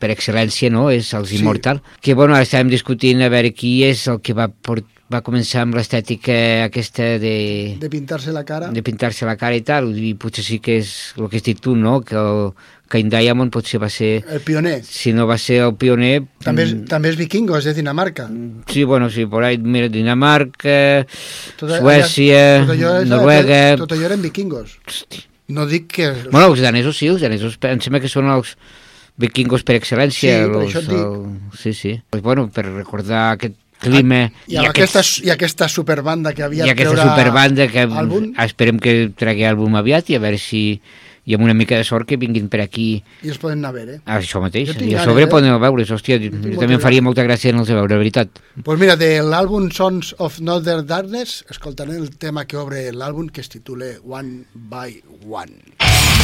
per 0.00 0.10
excel·lència, 0.16 0.70
no?, 0.74 0.88
és 0.90 1.12
els 1.14 1.28
Sí. 1.30 1.38
Immortal, 1.40 1.82
que, 2.00 2.14
bueno, 2.14 2.34
ara 2.34 2.44
estàvem 2.48 2.68
discutint 2.72 3.22
a 3.22 3.30
veure 3.32 3.52
qui 3.54 3.82
és 3.86 4.06
el 4.08 4.20
que 4.24 4.34
va, 4.36 4.48
port, 4.48 4.84
va 5.12 5.20
començar 5.22 5.62
amb 5.62 5.74
l'estètica 5.76 6.34
aquesta 6.64 7.18
de, 7.20 7.76
De 7.80 7.88
pintar-se 7.92 8.32
la 8.32 8.42
cara. 8.44 8.70
de 8.72 8.82
pintar-se 8.82 9.26
la 9.28 9.36
cara 9.36 9.54
i 9.56 9.60
tal, 9.62 9.90
i 9.98 10.14
potser 10.14 10.42
sí 10.44 10.58
que 10.64 10.78
és 10.80 11.12
el 11.18 11.28
que 11.28 11.36
has 11.38 11.44
dit 11.44 11.60
tu, 11.60 11.74
no?, 11.76 12.00
que 12.00 12.16
el 12.16 12.52
Cain 12.88 13.08
Diamond 13.10 13.50
potser 13.52 13.80
va 13.82 13.88
ser 13.90 14.22
El 14.30 14.40
pioner. 14.40 14.82
si 14.84 15.12
no 15.12 15.26
va 15.26 15.36
ser 15.38 15.60
el 15.64 15.74
pioner... 15.76 16.22
També 16.44 16.62
és, 16.64 16.72
mm, 16.74 16.84
també 16.88 17.10
és 17.12 17.16
vikingo, 17.18 17.56
és 17.58 17.64
de 17.64 17.74
Dinamarca. 17.74 18.28
Sí, 18.70 18.84
bueno, 18.84 19.10
sí, 19.10 19.26
por 19.26 19.44
ahí, 19.44 19.58
mira, 19.58 19.88
Dinamarca, 19.88 21.04
Tot 21.58 21.68
allà- 21.70 21.80
Suècia, 21.80 22.42
tot 22.66 22.74
allò 22.76 22.92
Noruega... 23.04 23.76
Tot 23.80 23.92
allò 23.96 24.06
eren 24.08 24.22
vikingos. 24.22 24.78
No 25.48 25.66
dic 25.66 25.88
que... 25.92 26.12
Bueno, 26.30 26.52
els 26.52 26.60
danesos 26.64 26.96
sí, 26.96 27.08
els 27.12 27.20
danesos 27.24 27.58
em 27.60 27.80
sembla 27.84 28.00
que 28.00 28.08
són 28.08 28.30
els 28.32 28.54
vikingos 29.20 29.62
per 29.66 29.76
excel·lència. 29.80 30.38
Sí, 30.38 30.44
per 30.44 30.48
los, 30.54 30.70
això 30.70 30.80
et 30.80 30.88
dic. 30.88 31.02
el- 31.02 31.58
sí, 31.60 31.74
sí. 31.76 31.92
Pues, 32.10 32.22
bueno, 32.22 32.48
per 32.48 32.64
recordar 32.70 33.32
aquest 33.34 33.56
clima 33.84 34.20
I, 34.46 34.58
amb 34.60 34.70
aquesta, 34.72 35.04
I 35.24 35.32
aquesta 35.34 35.68
superbanda 35.72 36.34
que 36.36 36.44
havia 36.46 36.68
i 36.68 36.74
aquesta 36.74 36.96
treure 36.96 37.10
superbanda 37.14 37.68
que 37.70 37.86
àlbum, 37.86 38.30
esperem 38.46 38.80
que 38.82 38.94
tregui 39.18 39.46
àlbum 39.48 39.76
aviat 39.80 40.12
i 40.12 40.18
a 40.18 40.22
veure 40.24 40.40
si 40.40 40.64
i 41.24 41.32
amb 41.32 41.44
una 41.46 41.54
mica 41.56 41.76
de 41.80 41.84
sort 41.88 42.06
que 42.08 42.18
vinguin 42.20 42.50
per 42.52 42.60
aquí 42.64 42.88
i 43.24 43.30
els 43.32 43.40
poden 43.40 43.62
anar 43.62 43.70
a 43.72 43.76
veure. 43.78 43.94
a 44.04 44.18
això 44.18 44.42
mateix, 44.44 44.74
Jo 44.74 44.84
i 44.84 44.94
a 44.94 45.04
sobre 45.06 45.24
eh? 45.24 45.30
poden 45.32 45.56
veure's, 45.62 45.92
hòstia, 45.94 46.18
tinc 46.20 46.58
també 46.60 46.76
em 46.76 46.82
faria 46.82 47.04
molta 47.04 47.24
gràcia 47.24 47.54
en 47.54 47.62
els 47.62 47.70
de 47.70 47.78
veure, 47.78 47.94
de 47.94 48.00
veritat. 48.02 48.42
Pues 48.64 48.80
mira, 48.80 48.98
de 49.00 49.10
l'àlbum 49.24 49.70
Sons 49.72 50.14
of 50.18 50.40
Northern 50.40 50.86
Darkness 50.86 51.44
escoltarem 51.50 51.96
el 51.96 52.12
tema 52.20 52.44
que 52.44 52.60
obre 52.60 52.90
l'àlbum 52.92 53.32
que 53.32 53.40
es 53.40 53.48
titula 53.48 53.94
One 54.04 54.44
by 54.52 55.00
One. 55.24 56.23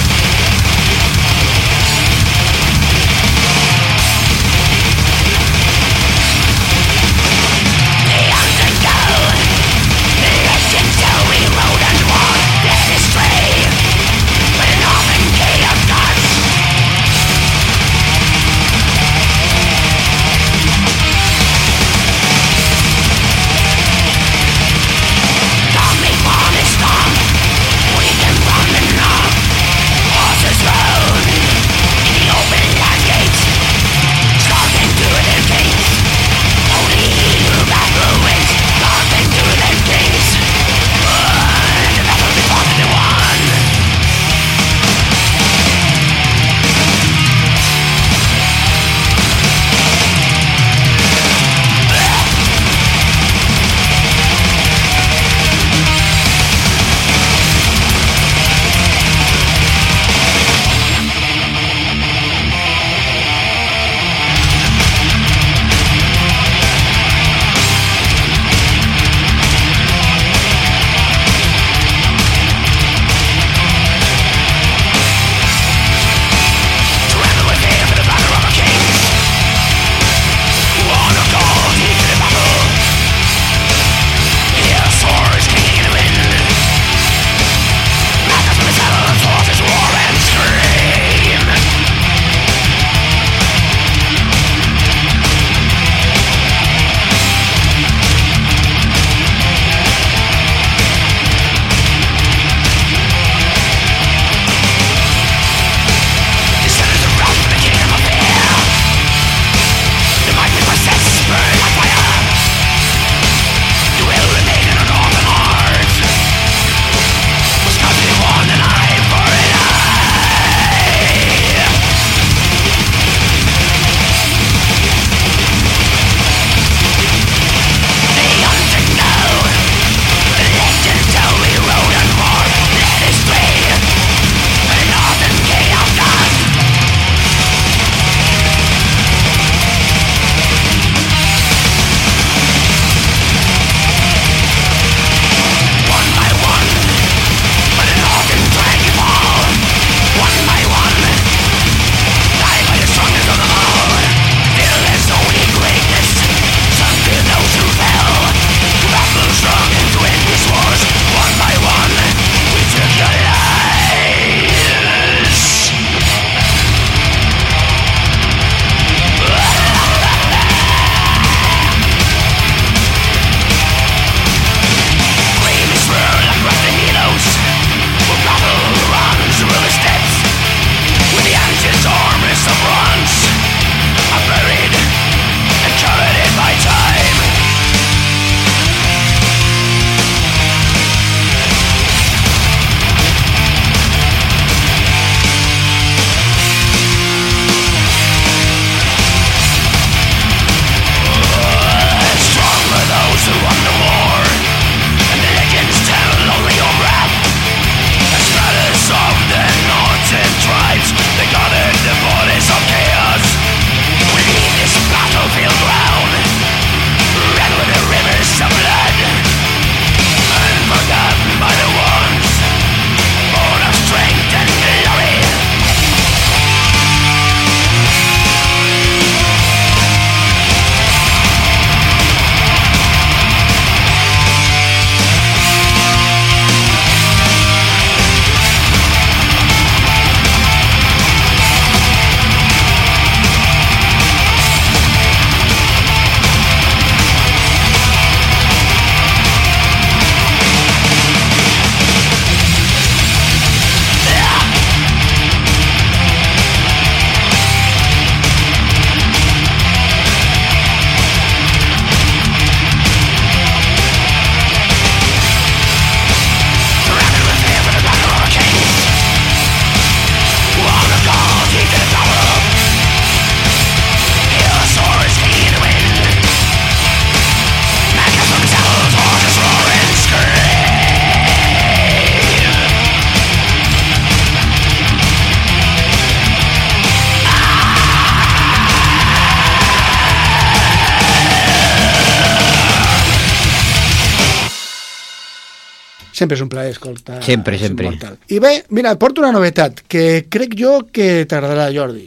Sempre 296.21 296.37
és 296.37 296.43
un 296.45 296.51
plaer 296.53 296.75
escoltar. 296.75 297.23
Sempre, 297.25 297.57
sempre. 297.59 297.89
Mortal. 297.89 298.19
I 298.29 298.39
bé, 298.45 298.53
mira, 298.77 298.93
porto 299.01 299.23
una 299.25 299.33
novetat 299.33 299.81
que 299.89 300.27
crec 300.29 300.53
jo 300.59 300.75
que 300.93 301.25
t'agradarà, 301.25 301.71
Jordi. 301.73 302.05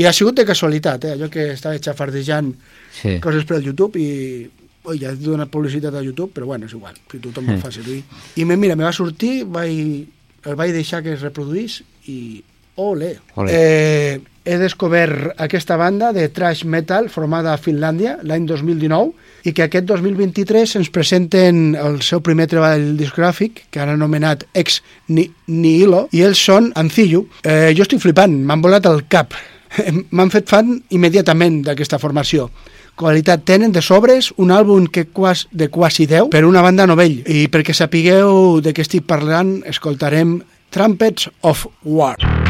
I 0.00 0.06
ha 0.08 0.12
sigut 0.16 0.34
de 0.40 0.46
casualitat, 0.48 1.04
eh? 1.06 1.12
allò 1.14 1.28
que 1.30 1.50
estava 1.52 1.76
xafardejant 1.78 2.54
Sí. 2.94 3.18
coses 3.20 3.44
per 3.44 3.56
al 3.58 3.64
YouTube 3.66 3.98
i... 4.00 4.48
Oi, 4.84 4.98
ja 5.00 5.10
he 5.14 5.16
donat 5.16 5.48
publicitat 5.48 5.94
a 5.96 6.02
YouTube, 6.04 6.30
però 6.36 6.44
bueno, 6.50 6.66
és 6.68 6.72
igual, 6.76 6.92
si 7.10 7.18
tothom 7.18 7.46
Mm. 7.46 7.54
ho 7.56 7.62
fa 7.62 7.70
servir. 7.72 8.02
I 8.36 8.44
me, 8.44 8.56
mira, 8.60 8.76
me 8.76 8.84
va 8.84 8.92
sortir, 8.92 9.44
vaig, 9.48 10.04
el 10.44 10.56
vaig 10.60 10.72
deixar 10.76 11.02
que 11.02 11.12
es 11.14 11.22
reproduís 11.24 11.82
i... 12.06 12.42
Ole! 12.76 13.14
Ole. 13.38 13.52
Eh, 13.54 14.20
he 14.44 14.56
descobert 14.58 15.38
aquesta 15.40 15.76
banda 15.80 16.12
de 16.12 16.26
thrash 16.28 16.64
metal 16.66 17.08
formada 17.08 17.52
a 17.54 17.58
Finlàndia 17.62 18.18
l'any 18.26 18.44
2019 18.50 19.12
i 19.44 19.52
que 19.52 19.66
aquest 19.66 19.86
2023 19.88 20.76
ens 20.80 20.90
presenten 20.92 21.74
el 21.76 22.00
seu 22.04 22.22
primer 22.24 22.46
treball 22.50 22.94
discogràfic 22.98 23.66
que 23.70 23.82
han 23.82 23.92
anomenat 23.92 24.46
Ex 24.56 24.80
Ni 25.08 25.26
Nihilo 25.46 26.06
i 26.16 26.24
ells 26.24 26.40
són 26.40 26.70
Ancillo. 26.80 27.26
Eh, 27.44 27.72
jo 27.76 27.84
estic 27.84 28.00
flipant, 28.02 28.38
m'han 28.48 28.64
volat 28.64 28.88
el 28.88 29.04
cap. 29.12 29.36
M'han 30.14 30.30
fet 30.32 30.48
fan 30.48 30.78
immediatament 30.94 31.60
d'aquesta 31.66 32.00
formació. 32.00 32.48
Qualitat 32.94 33.42
tenen 33.42 33.74
de 33.74 33.82
sobres 33.82 34.30
un 34.38 34.52
àlbum 34.54 34.86
que 34.86 35.08
quas, 35.10 35.48
de 35.50 35.68
quasi 35.68 36.06
10 36.06 36.30
per 36.30 36.44
una 36.46 36.62
banda 36.62 36.86
novell 36.86 37.20
i 37.26 37.48
perquè 37.50 37.74
sapigueu 37.74 38.62
de 38.62 38.72
què 38.72 38.86
estic 38.86 39.08
parlant 39.10 39.58
escoltarem 39.66 40.38
Trumpets 40.74 41.28
of 41.42 41.66
War. 41.82 42.14
Trumpets 42.16 42.22
of 42.24 42.34
war 42.34 42.43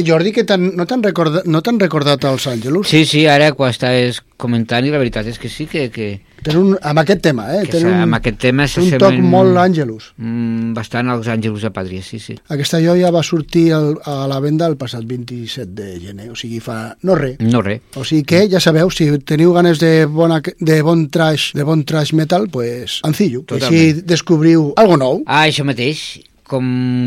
Eh, 0.00 0.04
Jordi, 0.06 0.32
que 0.32 0.44
tan, 0.48 0.72
no 0.76 0.86
t'han 0.88 1.04
recordat, 1.04 1.46
no 1.46 1.60
t'han 1.62 1.80
recordat 1.80 2.24
els 2.24 2.46
Àngelus? 2.50 2.88
Sí, 2.88 3.04
sí, 3.04 3.26
ara 3.28 3.52
quan 3.52 3.74
estàs 3.74 4.22
comentant 4.40 4.86
i 4.86 4.92
la 4.92 5.00
veritat 5.00 5.28
és 5.28 5.38
que 5.38 5.50
sí 5.52 5.66
que, 5.68 5.88
que, 5.92 6.10
Tenen 6.40 6.60
un, 6.62 6.76
amb 6.80 7.00
aquest 7.02 7.20
tema, 7.20 7.44
eh? 7.52 7.64
Tenen 7.68 7.90
un, 7.90 8.02
amb 8.06 8.16
aquest 8.16 8.38
tema 8.40 8.64
un 8.80 8.94
toc 9.00 9.18
molt 9.20 9.58
Àngelus. 9.60 10.12
mm, 10.16 10.72
bastant 10.76 11.10
als 11.12 11.28
Àngelus 11.28 11.66
de 11.66 11.70
Pàtria, 11.70 12.02
sí, 12.02 12.18
sí. 12.18 12.38
Aquesta 12.48 12.80
joia 12.80 13.10
va 13.12 13.22
sortir 13.22 13.72
el, 13.76 13.98
a 14.04 14.26
la 14.30 14.40
venda 14.40 14.66
el 14.66 14.78
passat 14.80 15.04
27 15.04 15.68
de 15.76 16.00
gener, 16.00 16.30
o 16.30 16.34
sigui, 16.34 16.60
fa 16.64 16.96
no 17.02 17.14
res. 17.14 17.36
No 17.40 17.60
res. 17.60 17.82
O 17.94 18.04
sigui 18.04 18.24
que, 18.24 18.46
ja 18.48 18.60
sabeu, 18.60 18.90
si 18.90 19.10
teniu 19.18 19.52
ganes 19.52 19.80
de, 19.80 20.06
bona, 20.06 20.40
de 20.40 20.80
bon 20.82 21.08
trash 21.12 21.52
de 21.54 21.62
bon 21.64 21.84
trash 21.84 22.14
metal, 22.14 22.48
pues 22.48 23.00
ancillo. 23.04 23.44
Així 23.44 23.60
Totalment. 23.60 24.04
descobriu 24.06 24.72
algo 24.80 24.96
nou. 24.96 25.22
Ah, 25.26 25.44
això 25.44 25.66
mateix. 25.68 26.22
Com 26.50 26.64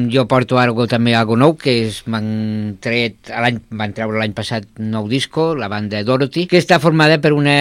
jo 0.07 0.23
porto 0.31 0.55
algo, 0.55 0.85
també 0.87 1.11
algo 1.19 1.35
nou, 1.35 1.57
que 1.59 1.73
és, 1.89 1.97
m'han 2.07 2.77
tret, 2.83 3.27
l'any, 3.27 3.57
van 3.75 3.91
treure 3.95 4.21
l'any 4.21 4.31
passat 4.37 4.69
nou 4.79 5.09
disco, 5.11 5.49
la 5.59 5.67
banda 5.67 5.99
Dorothy, 6.07 6.45
que 6.47 6.61
està 6.61 6.79
formada 6.79 7.19
per 7.19 7.33
una 7.35 7.57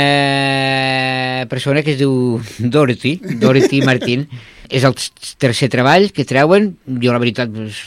persona 1.50 1.82
que 1.82 1.96
es 1.96 1.98
diu 1.98 2.38
Dorothy, 2.76 3.16
Dorothy 3.42 3.82
Martín. 3.82 4.28
És 4.72 4.86
el 4.88 4.94
tercer 5.42 5.68
treball 5.68 6.12
que 6.16 6.24
treuen. 6.24 6.70
Jo, 6.86 7.10
la 7.12 7.20
veritat, 7.20 7.50
doncs, 7.52 7.82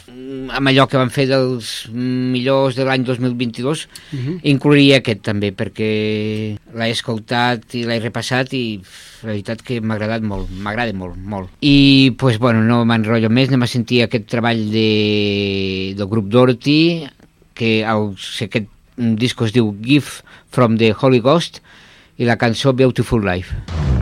amb 0.52 0.70
allò 0.70 0.86
que 0.90 1.00
van 1.00 1.12
fer 1.14 1.26
dels 1.30 1.88
millors 1.94 2.76
de 2.78 2.86
l'any 2.86 3.04
2022, 3.08 3.86
uh 3.86 4.20
-huh. 4.20 4.40
inclouria 4.44 4.98
aquest 4.98 5.22
també, 5.22 5.52
perquè 5.52 6.58
l'he 6.74 6.90
escoltat 6.90 7.76
i 7.76 7.84
l'he 7.86 8.00
repassat 8.00 8.54
i 8.54 8.80
la 9.24 9.32
veritat 9.32 9.62
que 9.62 9.82
m'ha 9.82 9.96
agradat 9.96 10.22
molt, 10.22 10.50
m'agrada 10.50 10.94
molt, 10.94 11.16
molt. 11.18 11.50
I, 11.62 12.14
pues, 12.18 12.38
bueno, 12.38 12.64
no 12.64 12.86
m'enrotllo 12.86 13.30
més, 13.30 13.50
anem 13.50 13.64
a 13.64 13.68
sentir 13.68 14.04
aquest 14.04 14.28
treball 14.28 14.70
de, 14.72 15.94
del 15.98 16.08
grup 16.08 16.28
Dorothy, 16.28 17.08
que 17.54 17.82
el, 17.84 18.16
aquest 18.42 18.68
disco 18.98 19.46
es 19.46 19.54
diu 19.54 19.76
Gift 19.82 20.24
from 20.50 20.78
the 20.78 20.94
Holy 21.00 21.20
Ghost, 21.20 21.62
i 22.18 22.26
la 22.26 22.38
cançó 22.38 22.74
Beautiful 22.74 23.26
Life. 23.26 23.95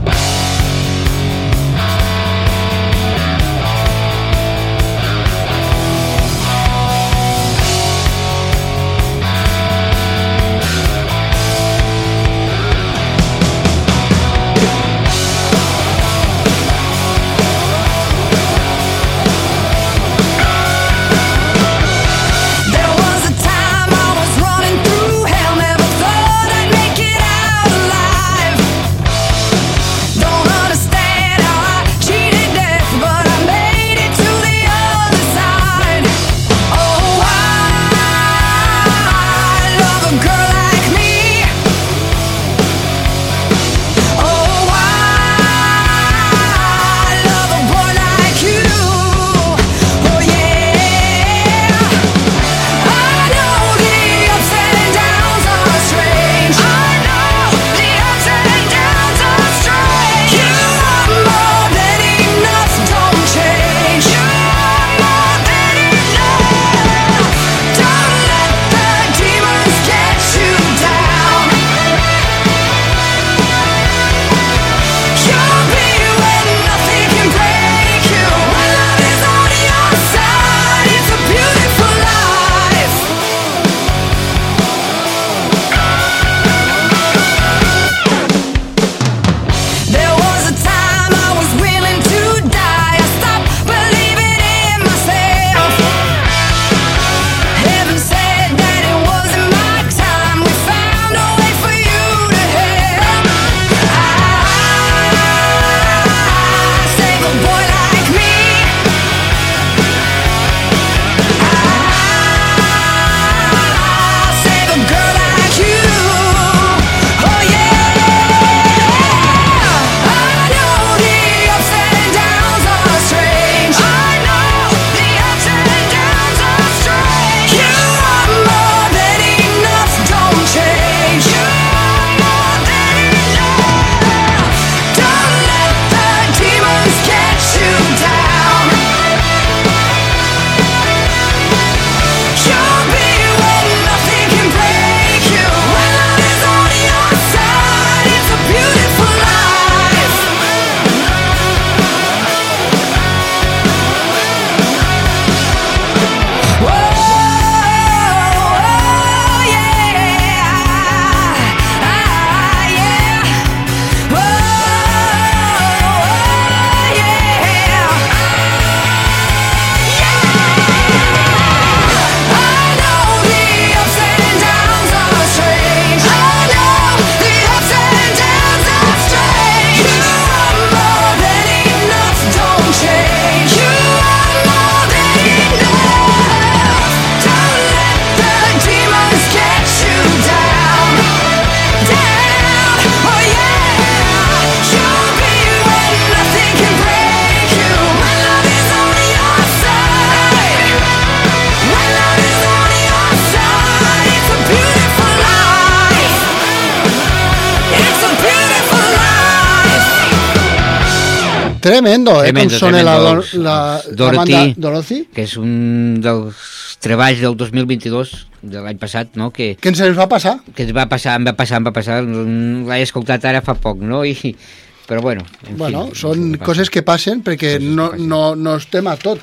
Tremendo, 211.63 212.17
eh? 212.19 212.33
Tremendo, 212.33 212.51
com 212.51 212.59
sona 212.59 212.81
la, 212.83 212.97
tremendo. 212.99 213.43
la, 213.43 213.55
la, 213.87 213.95
Dorothy. 213.95 214.33
banda 214.33 214.53
Dorothy. 214.67 214.97
que 215.15 215.23
és 215.23 215.37
un 215.39 216.01
dels 216.03 216.41
treballs 216.83 217.21
del 217.23 217.37
2022, 217.39 218.11
de 218.43 218.59
l'any 218.65 218.77
passat, 218.81 219.13
no? 219.15 219.29
que, 219.31 219.53
Que 219.61 219.71
ens 219.71 219.79
va 219.95 220.09
passar. 220.11 220.41
que 220.53 220.65
ens 220.67 220.73
va 220.75 220.89
passar, 220.91 221.15
em 221.15 221.23
va 221.29 221.33
passar, 221.39 221.61
em 221.61 221.69
va 221.69 221.71
passar, 221.71 222.01
l'he 222.03 222.81
escoltat 222.83 223.23
ara 223.31 223.39
fa 223.41 223.55
poc, 223.55 223.79
no? 223.79 224.03
I, 224.11 224.35
però 224.83 224.99
bueno, 225.01 225.23
en 225.47 225.55
Bueno, 225.57 225.85
fi, 225.93 226.01
són 226.01 226.25
passa. 226.33 226.43
coses 226.49 226.69
que 226.69 226.83
passen 226.83 227.21
perquè 227.23 227.53
Coses 227.55 227.63
que 227.69 227.75
no, 227.79 227.89
passen. 227.93 228.09
no, 228.11 228.35
no 228.35 228.57
estem 228.59 228.87
a 228.91 228.97
tot. 228.99 229.19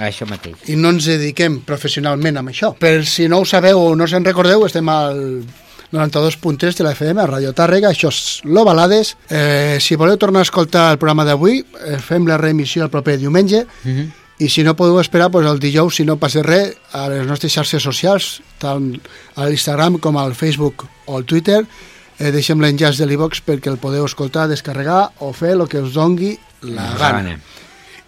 Això 0.00 0.24
mateix. 0.30 0.56
i 0.72 0.76
no 0.80 0.94
ens 0.94 1.04
dediquem 1.10 1.60
professionalment 1.66 2.38
a 2.40 2.42
això. 2.48 2.72
Per 2.78 3.04
si 3.04 3.28
no 3.28 3.42
ho 3.42 3.44
sabeu 3.44 3.78
o 3.90 3.94
no 3.98 4.06
se'n 4.08 4.24
recordeu, 4.24 4.64
estem 4.64 4.88
al 4.88 5.42
92.3 5.92 6.74
de 6.78 6.84
la 6.84 6.92
FM, 6.96 7.20
a 7.20 7.26
Radio 7.28 7.52
Tàrrega, 7.52 7.90
això 7.92 8.08
és 8.08 8.40
Lo 8.48 8.64
Balades. 8.64 9.14
Eh, 9.28 9.76
si 9.80 9.94
voleu 10.00 10.16
tornar 10.16 10.40
a 10.40 10.48
escoltar 10.48 10.90
el 10.90 10.98
programa 10.98 11.26
d'avui, 11.28 11.60
eh, 11.60 11.98
fem 12.00 12.26
la 12.26 12.38
reemissió 12.40 12.82
el 12.84 12.90
proper 12.90 13.18
diumenge, 13.20 13.66
i 14.42 14.48
si 14.48 14.64
no 14.64 14.74
podeu 14.74 14.98
esperar, 15.00 15.28
doncs 15.30 15.50
el 15.50 15.60
dijous, 15.60 16.00
si 16.00 16.04
no 16.08 16.16
passa 16.16 16.42
res, 16.42 16.74
a 16.96 17.06
les 17.12 17.26
nostres 17.28 17.52
xarxes 17.52 17.84
socials, 17.84 18.40
tant 18.58 18.96
a 19.36 19.46
l'Instagram 19.46 20.00
com 20.00 20.16
al 20.16 20.34
Facebook 20.34 20.86
o 21.06 21.18
al 21.18 21.24
Twitter, 21.28 21.60
eh, 22.18 22.30
deixem 22.32 22.60
l'enllaç 22.60 22.98
de 22.98 23.06
l'e-box 23.06 23.44
perquè 23.44 23.70
el 23.70 23.78
podeu 23.78 24.08
escoltar, 24.08 24.48
descarregar 24.48 25.12
o 25.20 25.32
fer 25.36 25.52
el 25.58 25.68
que 25.68 25.82
us 25.84 25.92
dongui 25.92 26.38
la 26.62 26.94
gana. 26.98 27.36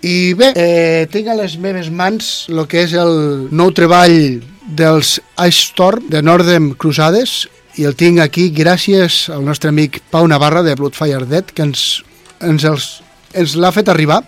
I 0.05 0.35
bé, 0.37 0.53
eh, 0.57 1.07
tinc 1.13 1.29
a 1.29 1.37
les 1.37 1.57
meves 1.57 1.89
mans 1.91 2.47
el 2.49 2.67
que 2.69 2.83
és 2.85 2.93
el 2.93 3.49
nou 3.51 3.71
treball 3.73 4.43
dels 4.67 5.21
Ice 5.47 5.71
Storm 5.71 6.09
de 6.13 6.21
Northern 6.23 6.75
Crusades 6.75 7.49
i 7.77 7.85
el 7.89 7.97
tinc 7.99 8.21
aquí 8.23 8.49
gràcies 8.55 9.29
al 9.35 9.45
nostre 9.47 9.71
amic 9.73 10.01
Pau 10.11 10.27
Navarra 10.31 10.63
de 10.63 10.75
Bloodfire 10.79 11.27
Dead 11.27 11.51
que 11.51 11.65
ens, 11.67 12.03
ens, 12.41 12.65
els, 12.65 12.89
ens 13.35 13.55
l'ha 13.59 13.73
fet 13.75 13.89
arribar 13.91 14.21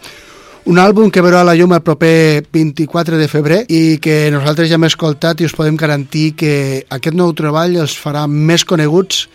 un 0.66 0.80
àlbum 0.82 1.12
que 1.14 1.22
veurà 1.22 1.44
la 1.46 1.54
llum 1.54 1.76
el 1.76 1.82
proper 1.86 2.42
24 2.52 3.20
de 3.20 3.28
febrer 3.30 3.60
i 3.70 3.98
que 4.02 4.32
nosaltres 4.34 4.70
ja 4.70 4.80
hem 4.80 4.88
escoltat 4.88 5.40
i 5.40 5.46
us 5.46 5.54
podem 5.54 5.78
garantir 5.78 6.32
que 6.34 6.54
aquest 6.90 7.14
nou 7.14 7.30
treball 7.38 7.78
els 7.84 7.94
farà 7.94 8.26
més 8.26 8.66
coneguts 8.66 9.28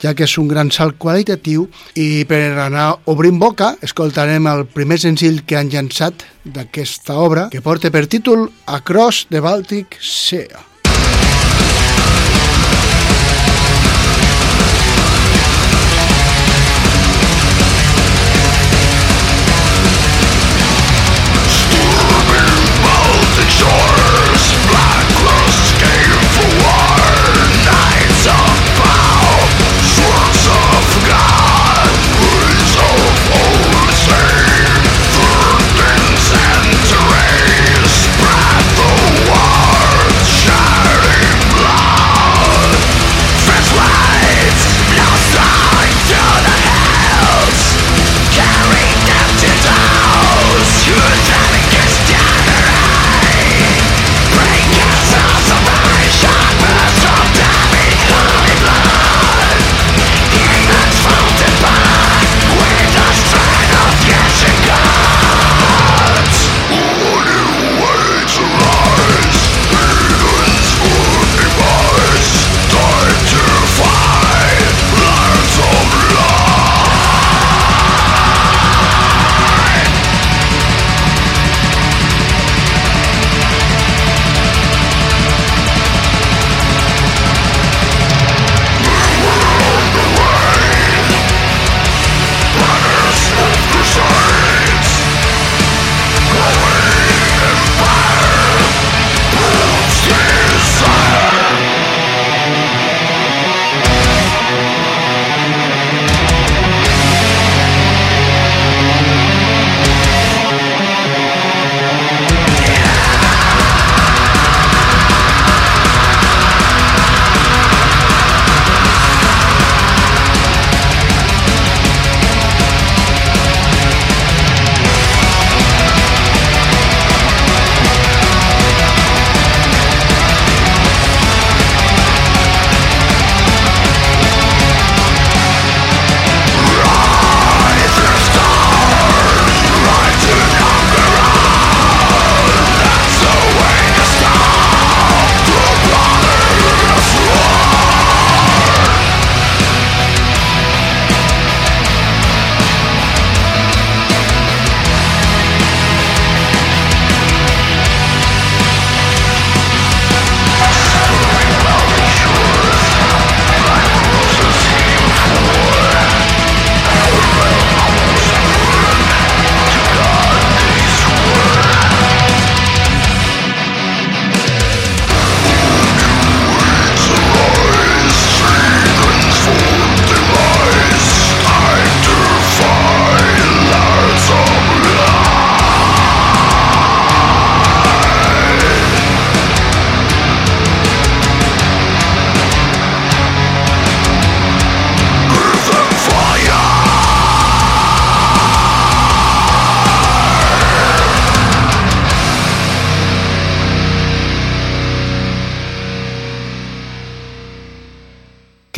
ja 0.00 0.14
que 0.14 0.24
és 0.24 0.38
un 0.40 0.48
gran 0.48 0.70
salt 0.72 0.96
qualitatiu 1.02 1.66
i 1.98 2.24
per 2.30 2.40
anar 2.64 2.88
obrint 3.10 3.36
boca 3.42 3.74
escoltarem 3.84 4.48
el 4.48 4.64
primer 4.72 5.00
senzill 5.02 5.42
que 5.44 5.58
han 5.58 5.68
llançat 5.74 6.24
d'aquesta 6.46 7.18
obra 7.20 7.50
que 7.52 7.60
porta 7.60 7.92
per 7.92 8.06
títol 8.06 8.48
Across 8.64 9.26
the 9.28 9.44
Baltic 9.44 10.00
Sea. 10.00 10.67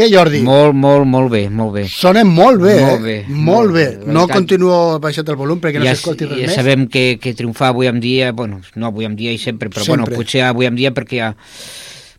Què, 0.01 0.07
Jordi? 0.09 0.41
Molt, 0.47 0.73
molt, 0.81 1.05
molt 1.07 1.29
bé, 1.33 1.43
molt 1.53 1.75
bé. 1.77 1.83
Sonen 1.93 2.31
molt 2.33 2.63
bé, 2.63 2.77
Molt 2.81 3.01
eh? 3.01 3.05
bé, 3.05 3.17
Molt 3.29 3.45
molt 3.51 3.75
bé. 3.77 3.87
bé. 4.01 4.13
No 4.17 4.27
continuo 4.31 4.99
baixat 5.03 5.29
el 5.29 5.37
volum 5.37 5.61
perquè 5.61 5.79
no 5.83 5.85
ja, 5.85 5.93
s'escolti 5.93 6.25
res 6.31 6.41
ja 6.41 6.47
més. 6.49 6.57
sabem 6.57 6.87
que, 6.89 7.19
que 7.21 7.35
triomfar 7.37 7.69
avui 7.75 7.91
en 7.91 8.01
dia, 8.01 8.33
bueno, 8.33 8.63
no 8.81 8.89
avui 8.89 9.05
en 9.05 9.15
dia 9.19 9.33
i 9.33 9.39
sempre, 9.39 9.69
però 9.69 9.85
Sempre. 9.85 10.05
bueno, 10.07 10.17
potser 10.17 10.43
avui 10.49 10.67
en 10.71 10.79
dia 10.79 10.95
perquè 10.97 11.19
hi 11.19 11.23
ha, 11.27 11.31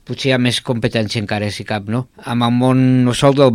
potser 0.05 0.29
hi 0.29 0.33
ha 0.35 0.39
més 0.41 0.61
competència 0.61 1.21
encara, 1.23 1.49
si 1.49 1.65
cap, 1.65 1.89
no? 1.89 2.07
Amb 2.25 2.45
el 2.47 2.53
món 2.53 2.85
no 3.05 3.13
sol 3.17 3.33
del, 3.37 3.51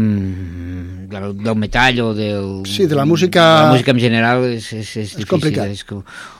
del, 1.10 1.30
del 1.44 1.56
metall 1.58 2.00
o 2.00 2.10
del... 2.14 2.50
Sí, 2.66 2.86
de 2.90 2.94
la 2.98 3.04
música- 3.06 3.46
de 3.60 3.62
la 3.68 3.72
música 3.76 3.94
en 3.94 4.00
general 4.00 4.44
és, 4.50 4.72
és, 4.72 4.80
és, 4.96 5.10
difícil. 5.16 5.26
complicat. 5.30 5.70
És 5.70 5.84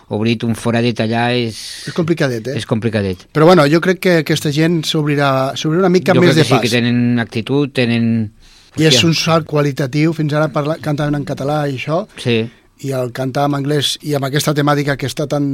obrir 0.08 0.36
un 0.46 0.54
foradet 0.54 1.00
allà 1.02 1.32
és, 1.34 1.56
És 1.88 1.94
complicadet, 1.96 2.46
eh? 2.46 2.56
és 2.60 2.66
complicadet. 2.66 3.26
Però 3.34 3.46
bueno, 3.48 3.64
jo 3.66 3.80
crec 3.80 3.98
que 4.00 4.12
aquesta 4.22 4.52
gent 4.54 4.82
s'obrirà 4.86 5.52
una 5.66 5.88
mica 5.88 6.14
jo 6.14 6.20
més 6.22 6.30
crec 6.30 6.36
de 6.36 6.42
que 6.42 6.46
sí, 6.48 6.54
pas. 6.54 6.62
que 6.62 6.70
tenen 6.70 7.18
actitud, 7.18 7.72
tenen... 7.74 8.32
I 8.76 8.84
és 8.90 9.02
un 9.04 9.14
salt 9.16 9.46
qualitatiu, 9.48 10.12
fins 10.12 10.34
ara 10.36 10.50
parla, 10.52 10.76
cantaven 10.84 11.14
en 11.16 11.24
català 11.24 11.62
i 11.68 11.78
això, 11.78 12.02
Sí, 12.20 12.42
i 12.84 12.90
el 12.92 13.10
cantar 13.16 13.46
en 13.48 13.54
anglès 13.56 13.94
i 14.04 14.12
amb 14.14 14.26
aquesta 14.28 14.52
temàtica 14.54 14.98
que 15.00 15.08
està 15.08 15.24
tan, 15.26 15.46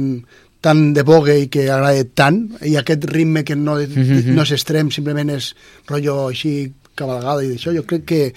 tan 0.59 0.89
de 0.93 1.03
boga 1.07 1.33
i 1.39 1.47
que 1.47 1.69
agrada 1.71 2.03
tant, 2.13 2.41
i 2.67 2.75
aquest 2.75 3.05
ritme 3.09 3.45
que 3.47 3.55
no, 3.55 3.77
Mhm. 3.79 4.35
no 4.35 4.43
és 4.43 4.51
extrem, 4.51 4.91
simplement 4.91 5.29
és 5.31 5.53
rotllo 5.87 6.27
així 6.27 6.73
cabalgada 6.95 7.41
i 7.43 7.47
d'això, 7.53 7.73
jo 7.73 7.85
crec 7.87 8.03
que, 8.05 8.33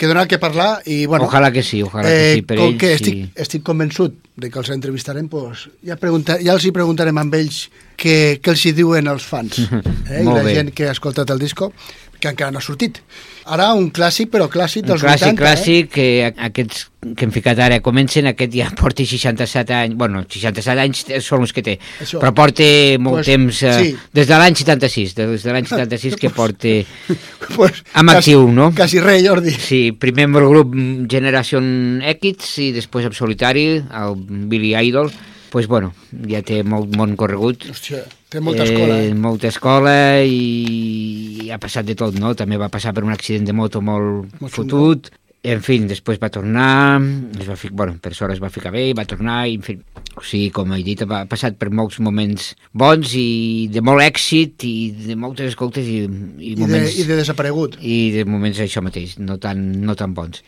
que 0.00 0.08
dona 0.08 0.24
que 0.24 0.38
parlar 0.40 0.80
i 0.88 1.04
bueno, 1.04 1.26
Ojalà 1.28 1.50
que 1.52 1.60
sí, 1.60 1.82
ojalà 1.84 2.08
que 2.08 2.36
sí, 2.38 2.44
per 2.48 2.56
com 2.56 2.70
ells, 2.70 2.78
que 2.80 2.88
sí. 2.94 2.96
estic, 2.96 3.40
estic 3.44 3.64
convençut 3.66 4.14
de 4.40 4.48
que 4.48 4.56
els 4.62 4.70
entrevistarem, 4.72 5.26
pues, 5.28 5.66
ja, 5.84 5.98
pregunta, 6.00 6.38
ja 6.40 6.54
els 6.56 6.64
hi 6.64 6.72
preguntarem 6.72 7.18
amb 7.20 7.36
ells 7.36 7.66
què, 8.00 8.38
què 8.40 8.54
els 8.54 8.62
hi 8.64 8.72
diuen 8.78 9.10
els 9.12 9.26
fans 9.28 9.58
eh? 9.68 10.22
i 10.22 10.24
la 10.24 10.40
bé. 10.40 10.54
gent 10.56 10.72
que 10.72 10.88
ha 10.88 10.94
escoltat 10.96 11.28
el 11.36 11.42
disco, 11.42 11.68
que 12.16 12.32
encara 12.32 12.48
no 12.54 12.62
ha 12.62 12.64
sortit. 12.64 13.02
Ara 13.50 13.72
un 13.74 13.88
clàssic, 13.90 14.28
però 14.30 14.46
clàssic 14.52 14.84
Un 14.84 14.92
dels 14.92 15.02
clàssic, 15.02 15.32
80, 15.34 15.40
clàssic, 15.42 15.88
que 15.90 16.04
a- 16.28 16.46
aquests 16.46 16.86
que 17.16 17.24
hem 17.24 17.30
ficat 17.32 17.58
ara 17.64 17.78
comencen, 17.80 18.26
aquest 18.30 18.52
ja 18.54 18.68
porta 18.80 19.02
67 19.08 19.72
anys, 19.74 19.96
bueno, 19.98 20.20
67 20.28 20.82
anys 20.84 21.00
són 21.24 21.42
els 21.46 21.52
que 21.56 21.62
té, 21.64 21.74
Això. 22.04 22.20
però 22.20 22.30
porta 22.36 22.66
molt 23.00 23.20
Pues, 23.24 23.30
temps, 23.30 23.62
eh, 23.64 23.72
sí. 23.80 23.94
des 24.12 24.28
de 24.28 24.38
l'any 24.38 24.54
76, 24.60 25.14
des 25.16 25.42
de 25.42 25.52
l'any 25.56 25.66
76 25.66 26.16
que 26.20 26.30
porta... 26.38 26.74
pues, 27.56 27.82
amb 27.94 28.12
actiu, 28.14 28.46
no? 28.52 28.70
Quasi 28.76 29.00
res, 29.00 29.24
Jordi. 29.26 29.50
Sí, 29.56 29.80
primer 29.92 30.28
amb 30.28 30.36
el 30.42 30.48
grup 30.52 30.76
Generation 31.10 32.00
X 32.14 32.54
i 32.62 32.70
després 32.76 33.08
en 33.10 33.16
solitari, 33.16 33.66
el 33.80 34.14
Billy 34.52 34.76
Idol, 34.76 35.10
pues 35.50 35.66
bueno, 35.66 35.94
ja 36.30 36.44
té 36.46 36.62
molt 36.62 36.92
món 36.94 37.16
corregut. 37.18 37.64
Hòstia, 37.72 38.04
té 38.30 38.40
molta 38.40 38.66
escola. 38.66 38.98
Eh? 39.02 39.14
molta 39.14 39.50
escola 39.50 39.94
i 40.22 41.50
ha 41.50 41.58
passat 41.62 41.88
de 41.88 41.96
tot, 41.98 42.16
no? 42.18 42.32
També 42.38 42.58
va 42.60 42.70
passar 42.72 42.94
per 42.96 43.04
un 43.06 43.12
accident 43.14 43.48
de 43.48 43.56
moto 43.56 43.82
molt, 43.82 44.30
Molt 44.40 44.54
fotut. 44.54 45.10
En 45.40 45.62
fi, 45.64 45.78
després 45.88 46.18
va 46.20 46.28
tornar, 46.28 47.00
es 47.40 47.46
va 47.48 47.54
ficar, 47.56 47.76
bueno, 47.80 47.94
per 48.04 48.10
sort 48.12 48.34
es 48.34 48.40
va 48.42 48.50
ficar 48.52 48.74
bé, 48.74 48.90
i 48.90 48.96
va 48.96 49.06
tornar, 49.08 49.46
i 49.48 49.54
en 49.56 49.62
fi, 49.64 49.78
o 50.12 50.20
sigui, 50.20 50.50
com 50.52 50.74
he 50.76 50.82
dit, 50.84 51.00
ha 51.00 51.22
passat 51.30 51.54
per 51.56 51.70
molts 51.72 51.96
moments 52.04 52.50
bons 52.76 53.14
i 53.16 53.70
de 53.72 53.80
molt 53.80 54.04
èxit 54.04 54.66
i 54.68 54.72
de 55.06 55.14
moltes 55.16 55.54
escoltes 55.54 55.86
i, 55.88 56.02
i, 56.04 56.50
I, 56.50 56.54
de, 56.58 56.60
moments 56.60 56.98
I 57.00 57.06
de 57.08 57.16
desaparegut. 57.22 57.78
i 57.80 57.94
de 58.18 58.26
moments 58.28 58.60
això 58.60 58.82
mateix, 58.84 59.14
no 59.16 59.38
tan, 59.40 59.62
no 59.80 59.96
tan 59.96 60.12
bons. 60.12 60.42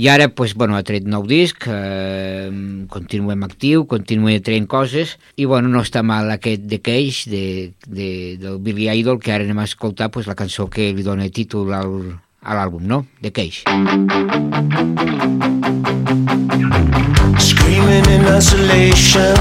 I 0.00 0.08
ara, 0.08 0.30
pues, 0.32 0.54
bueno, 0.56 0.78
ha 0.78 0.86
tret 0.86 1.04
nou 1.04 1.26
disc, 1.28 1.66
eh, 1.68 2.48
continuem 2.88 3.44
actiu, 3.44 3.84
continuem 3.90 4.40
traient 4.46 4.68
coses, 4.70 5.18
i 5.36 5.44
bueno, 5.44 5.68
no 5.68 5.82
està 5.84 6.00
mal 6.00 6.32
aquest 6.32 6.64
de 6.70 6.80
Cage, 6.80 7.28
de, 7.28 7.44
de, 7.84 8.08
del 8.40 8.56
Billy 8.64 8.88
Idol, 8.96 9.20
que 9.20 9.36
ara 9.36 9.44
anem 9.44 9.60
a 9.60 9.68
escoltar 9.68 10.08
pues, 10.14 10.24
la 10.24 10.38
cançó 10.38 10.70
que 10.72 10.88
li 10.96 11.04
dona 11.04 11.28
títol 11.28 11.76
al, 11.76 11.98
a 12.48 12.54
l'àlbum, 12.54 12.86
no? 12.86 13.04
De 13.20 13.30
Cage. 13.30 13.64
Screaming 17.38 18.06
in 18.08 18.24
isolation, 18.24 19.36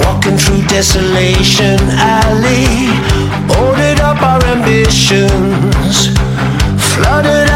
walking 0.00 0.36
through 0.36 0.62
desolation 0.68 1.80
alley, 1.96 2.92
boarded 3.48 4.00
up 4.00 4.20
our 4.22 4.44
ambitions, 4.44 6.12
flooded 6.92 7.49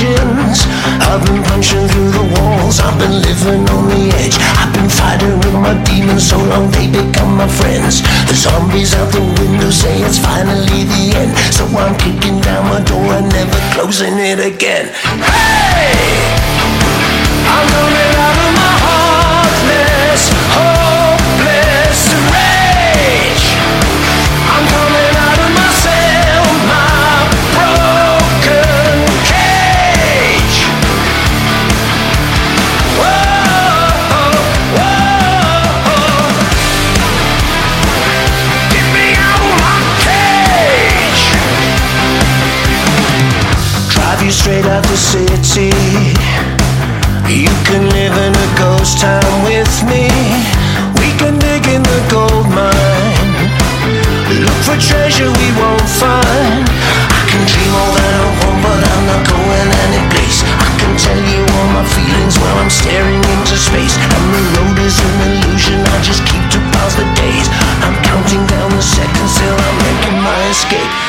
engines. 0.00 0.66
I've 1.02 1.24
been 1.26 1.42
punching 1.42 1.88
through 1.88 2.10
the 2.10 2.26
walls, 2.38 2.80
I've 2.80 2.98
been 2.98 3.20
living 3.20 3.66
on 3.70 3.88
the 3.88 4.14
edge. 4.22 4.36
I've 4.58 4.72
been 4.72 4.88
fighting 4.88 5.38
with 5.38 5.54
my 5.54 5.74
demons 5.84 6.28
so 6.28 6.38
long 6.38 6.70
they 6.70 6.86
become 6.86 7.36
my 7.36 7.48
friends. 7.48 8.02
The 8.28 8.34
zombies 8.34 8.94
out 8.94 9.10
the 9.12 9.20
window 9.20 9.70
say 9.70 10.00
it's 10.02 10.18
finally 10.18 10.84
the 10.84 11.04
end, 11.16 11.32
so 11.52 11.64
I'm 11.66 11.96
kicking 11.98 12.40
down 12.40 12.66
my 12.66 12.80
door 12.84 13.18
and 13.18 13.28
never 13.28 13.58
closing 13.74 14.18
it 14.18 14.38
again. 14.38 14.92
Hey! 14.94 15.98
I'm 17.48 17.66
coming 17.66 18.14
out 18.22 18.37
straight 44.48 44.72
out 44.72 44.82
the 44.88 44.96
city. 44.96 45.68
You 47.28 47.52
can 47.68 47.84
live 47.92 48.16
in 48.16 48.32
a 48.32 48.48
ghost 48.56 48.96
town 48.96 49.34
with 49.44 49.68
me. 49.84 50.08
We 50.96 51.12
can 51.20 51.36
dig 51.36 51.68
in 51.68 51.84
the 51.84 52.00
gold 52.08 52.48
mine. 52.56 53.44
Look 54.40 54.60
for 54.64 54.80
treasure 54.80 55.28
we 55.28 55.48
won't 55.52 55.90
find. 56.00 56.64
I 56.64 57.20
can 57.28 57.44
dream 57.44 57.72
all 57.76 57.92
that 57.92 58.14
I 58.16 58.24
want, 58.40 58.58
but 58.64 58.80
I'm 58.88 59.04
not 59.12 59.22
going 59.28 59.68
any 59.84 60.00
place. 60.16 60.40
I 60.40 60.70
can 60.80 60.96
tell 60.96 61.20
you 61.28 61.44
all 61.44 61.68
my 61.76 61.84
feelings 61.84 62.40
while 62.40 62.56
I'm 62.56 62.72
staring 62.72 63.20
into 63.20 63.52
space. 63.52 64.00
And 64.00 64.24
the 64.32 64.42
road 64.56 64.80
is 64.80 64.96
an 64.96 65.14
illusion. 65.28 65.76
I 65.92 66.00
just 66.00 66.24
keep 66.24 66.44
to 66.56 66.60
pass 66.72 66.96
the 66.96 67.04
days. 67.20 67.52
I'm 67.84 68.00
counting 68.00 68.48
down 68.48 68.72
the 68.72 68.80
seconds 68.80 69.32
till 69.36 69.52
I'm 69.60 69.76
making 69.84 70.16
my 70.24 70.40
escape. 70.48 71.07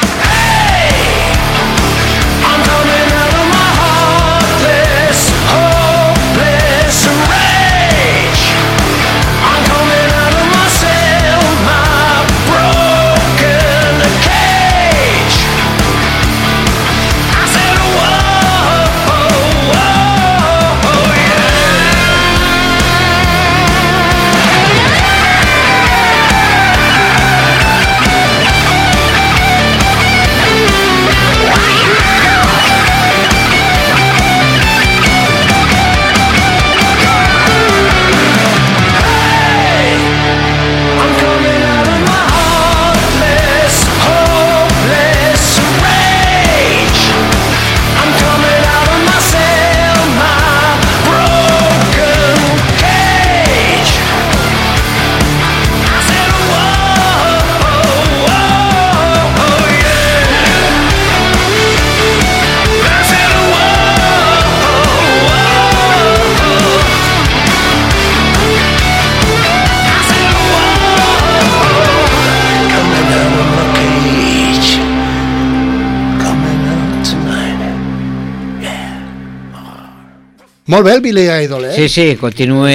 Molt 80.69 80.85
bé 80.85 80.93
el 80.93 81.01
Billy 81.01 81.25
Idol, 81.45 81.65
eh? 81.65 81.73
Sí, 81.75 81.87
sí, 81.89 82.15
continue 82.21 82.69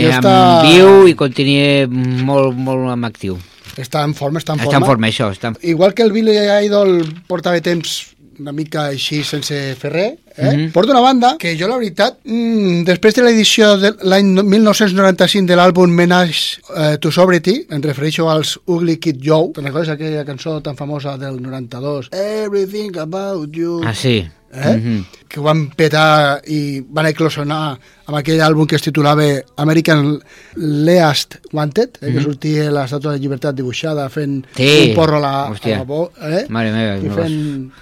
tio 0.00 0.08
amb 0.14 0.24
està- 0.24 0.62
viu 0.64 1.06
i 1.10 1.14
continue 1.14 1.86
molt, 1.86 2.56
molt 2.56 2.88
amb 2.94 3.04
actiu. 3.08 3.36
Està 3.76 4.02
en 4.08 4.14
forma, 4.16 4.40
està 4.40 4.54
en 4.54 4.60
Està 4.60 4.70
forma. 4.70 4.78
en 4.78 4.88
forma, 4.90 5.08
això. 5.12 5.30
Està 5.34 5.48
en... 5.52 5.56
Igual 5.68 5.92
que 5.92 6.02
el 6.02 6.12
Billy 6.12 6.36
Idol 6.64 7.02
portava 7.28 7.60
temps 7.60 8.14
una 8.38 8.52
mica 8.52 8.86
així 8.92 9.22
sense 9.24 9.54
fer 9.80 9.90
res, 9.92 10.14
eh? 10.36 10.50
Mhm. 10.50 10.72
porta 10.72 10.92
una 10.92 11.00
banda 11.00 11.36
que 11.40 11.54
jo 11.56 11.68
la 11.68 11.76
veritat, 11.78 12.18
mm, 12.24 12.82
després 12.84 13.14
de 13.16 13.22
l'edició 13.24 13.76
de 13.80 13.94
l'any 14.04 14.26
1995 14.44 15.46
de 15.48 15.56
l'àlbum 15.56 15.88
Menage 15.88 16.58
eh, 16.76 16.98
to 17.00 17.10
Sobriety, 17.10 17.66
em 17.70 17.80
refereixo 17.80 18.28
als 18.28 18.58
Ugly 18.66 18.98
Kid 18.98 19.20
Joe, 19.24 19.52
te'n 19.56 19.64
recordes 19.64 19.88
aquella 19.94 20.24
cançó 20.28 20.60
tan 20.62 20.76
famosa 20.76 21.16
del 21.16 21.40
92? 21.40 22.10
Everything 22.12 22.96
about 22.98 23.56
you. 23.56 23.80
Ah, 23.84 23.94
sí. 23.94 24.26
Eh? 24.52 24.76
Mhm. 24.76 25.04
que 25.28 25.40
ho 25.40 25.42
van 25.42 25.66
petar 25.74 26.40
i 26.46 26.80
van 26.80 27.06
eclosionar 27.06 27.78
amb 28.06 28.16
aquell 28.16 28.40
àlbum 28.40 28.66
que 28.66 28.76
es 28.76 28.82
titulava 28.82 29.24
American 29.56 30.20
Least 30.56 31.36
Wanted, 31.52 31.98
eh, 32.00 32.12
que 32.14 32.22
sortia 32.22 32.70
l'estàtua 32.70 33.12
de 33.16 33.18
llibertat 33.20 33.54
dibuixada 33.58 34.08
fent 34.08 34.44
Sí, 34.56 34.90
un 34.90 34.94
porro 34.94 35.16
a 35.18 35.20
la, 35.20 35.34
a 35.46 35.50
hòstia. 35.50 35.78
la 35.78 35.84
bo, 35.84 36.12
eh? 36.22 36.46
Mare 36.48 36.72
meva, 36.72 36.96
I 36.96 37.10
fent 37.10 37.72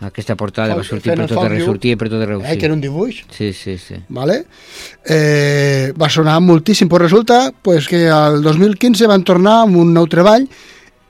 Aquesta 0.00 0.32
portada 0.34 0.74
va 0.74 0.82
sortir 0.82 1.12
per 1.12 1.26
tot 1.28 1.42
arreu, 1.44 1.66
sortia 1.66 1.94
per 2.00 2.08
tot 2.08 2.22
arreu, 2.24 2.40
eh, 2.40 2.56
que 2.56 2.64
era 2.64 2.72
un 2.72 2.80
dibuix, 2.80 3.18
Sí, 3.36 3.52
sí, 3.52 3.76
sí. 3.76 3.96
vale? 4.08 4.46
eh, 5.04 5.92
va 6.00 6.08
sonar 6.08 6.38
moltíssim, 6.40 6.88
però 6.88 7.02
resulta 7.04 7.52
pues, 7.62 7.86
que 7.88 8.08
al 8.08 8.40
2015 8.42 9.06
van 9.06 9.24
tornar 9.24 9.62
amb 9.66 9.76
un 9.76 9.92
nou 9.92 10.06
treball 10.08 10.46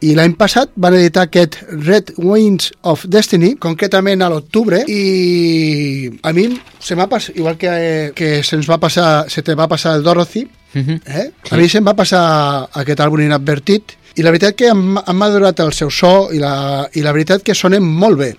i 0.03 0.14
l'any 0.16 0.32
passat 0.38 0.70
van 0.80 0.94
editar 0.96 1.26
aquest 1.28 1.59
Red 1.84 2.14
Wings 2.16 2.70
of 2.88 3.03
Destiny, 3.12 3.57
concretament 3.61 4.22
a 4.24 4.30
l'octubre, 4.32 4.82
i 4.88 6.09
a 6.22 6.32
mi 6.32 6.46
se 6.80 6.96
m'ha 6.96 7.07
passat, 7.11 7.36
igual 7.36 7.59
que, 7.61 8.12
que 8.16 8.30
se'ns 8.46 8.68
va 8.70 8.78
passar, 8.80 9.26
se 9.30 9.42
te 9.44 9.55
va 9.55 9.68
passar 9.68 9.96
el 9.98 10.03
Dorothy, 10.07 10.46
Mhm. 10.72 11.01
eh? 11.05 11.30
a 11.51 11.57
mi 11.59 11.68
se'm 11.68 11.84
va 11.84 11.96
passar 11.98 12.68
aquest 12.78 13.01
àlbum 13.03 13.24
inadvertit, 13.24 13.96
i 14.14 14.22
la 14.22 14.30
veritat 14.30 14.55
que 14.57 14.68
hem 14.70 14.96
madurat 15.18 15.59
el 15.61 15.72
seu 15.74 15.90
so 15.90 16.28
i 16.32 16.38
la, 16.38 16.88
i 16.94 17.03
la 17.03 17.12
veritat 17.12 17.42
que 17.42 17.55
sonen 17.55 17.82
molt 17.82 18.18
bé. 18.18 18.36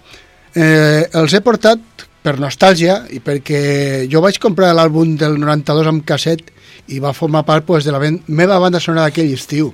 Eh, 0.56 1.08
els 1.14 1.34
he 1.34 1.42
portat 1.42 1.80
per 2.24 2.38
nostàlgia 2.40 3.02
i 3.12 3.20
perquè 3.20 4.08
jo 4.12 4.22
vaig 4.22 4.38
comprar 4.40 4.74
l'àlbum 4.76 5.16
del 5.18 5.38
92 5.40 5.88
amb 5.88 6.06
casset 6.06 6.42
i 6.88 7.00
va 7.00 7.14
formar 7.14 7.44
part 7.46 7.66
pues, 7.66 7.84
de 7.86 7.92
la 7.92 8.00
ben- 8.00 8.22
meva 8.28 8.60
banda 8.60 8.80
sonora 8.80 9.06
d'aquell 9.10 9.34
estiu. 9.34 9.74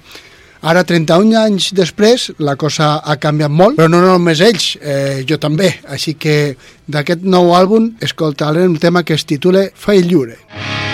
Ara, 0.61 0.83
31 0.83 1.35
anys 1.37 1.69
després, 1.77 2.31
la 2.39 2.55
cosa 2.55 2.97
ha 3.03 3.17
canviat 3.21 3.53
molt, 3.53 3.77
però 3.77 3.89
no 3.91 4.01
només 4.01 4.41
ells, 4.41 4.75
eh, 4.81 5.23
jo 5.27 5.37
també. 5.37 5.73
Així 5.87 6.15
que 6.17 6.55
d'aquest 6.87 7.23
nou 7.23 7.53
àlbum 7.53 7.93
escoltarem 8.01 8.71
un 8.71 8.81
tema 8.81 9.03
que 9.03 9.13
es 9.13 9.25
titula 9.25 9.67
Fai 9.75 10.01
lliure. 10.01 10.39
Fai 10.49 10.86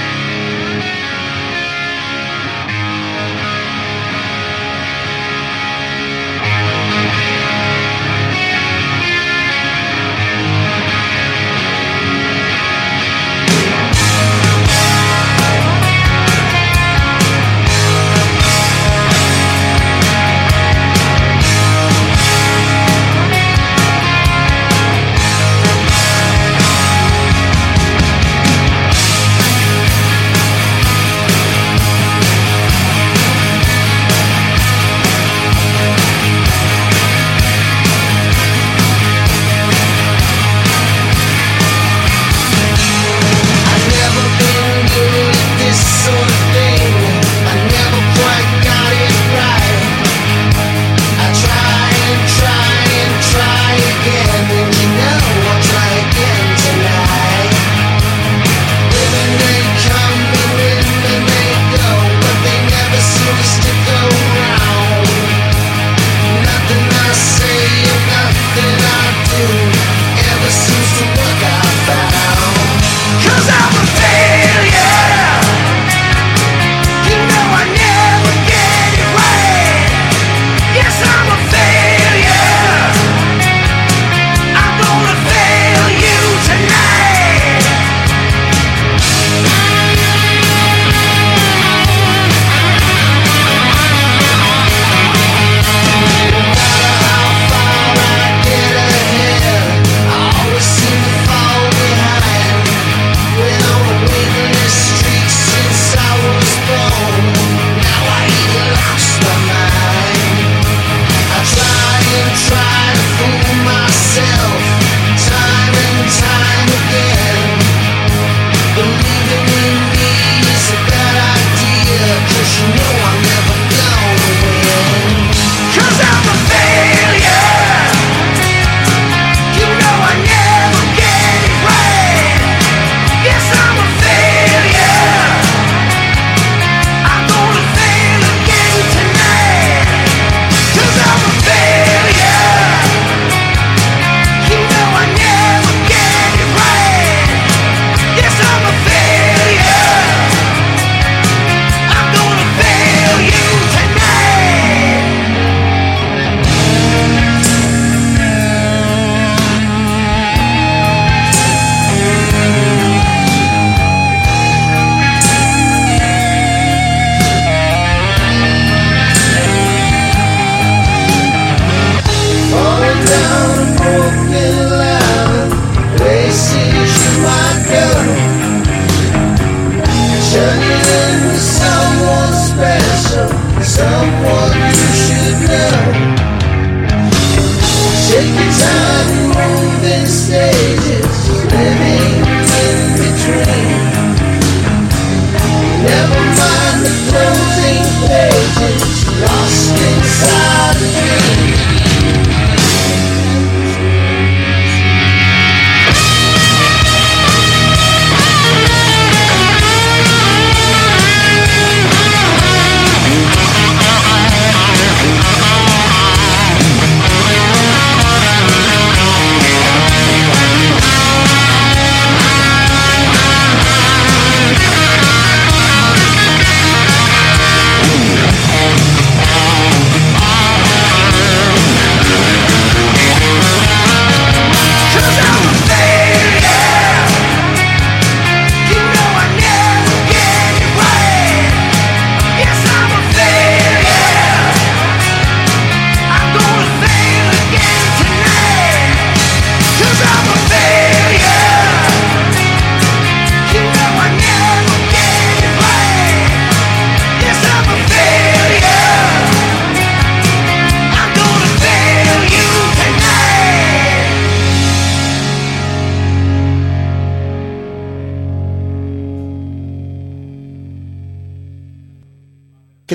lost. 199.25 199.62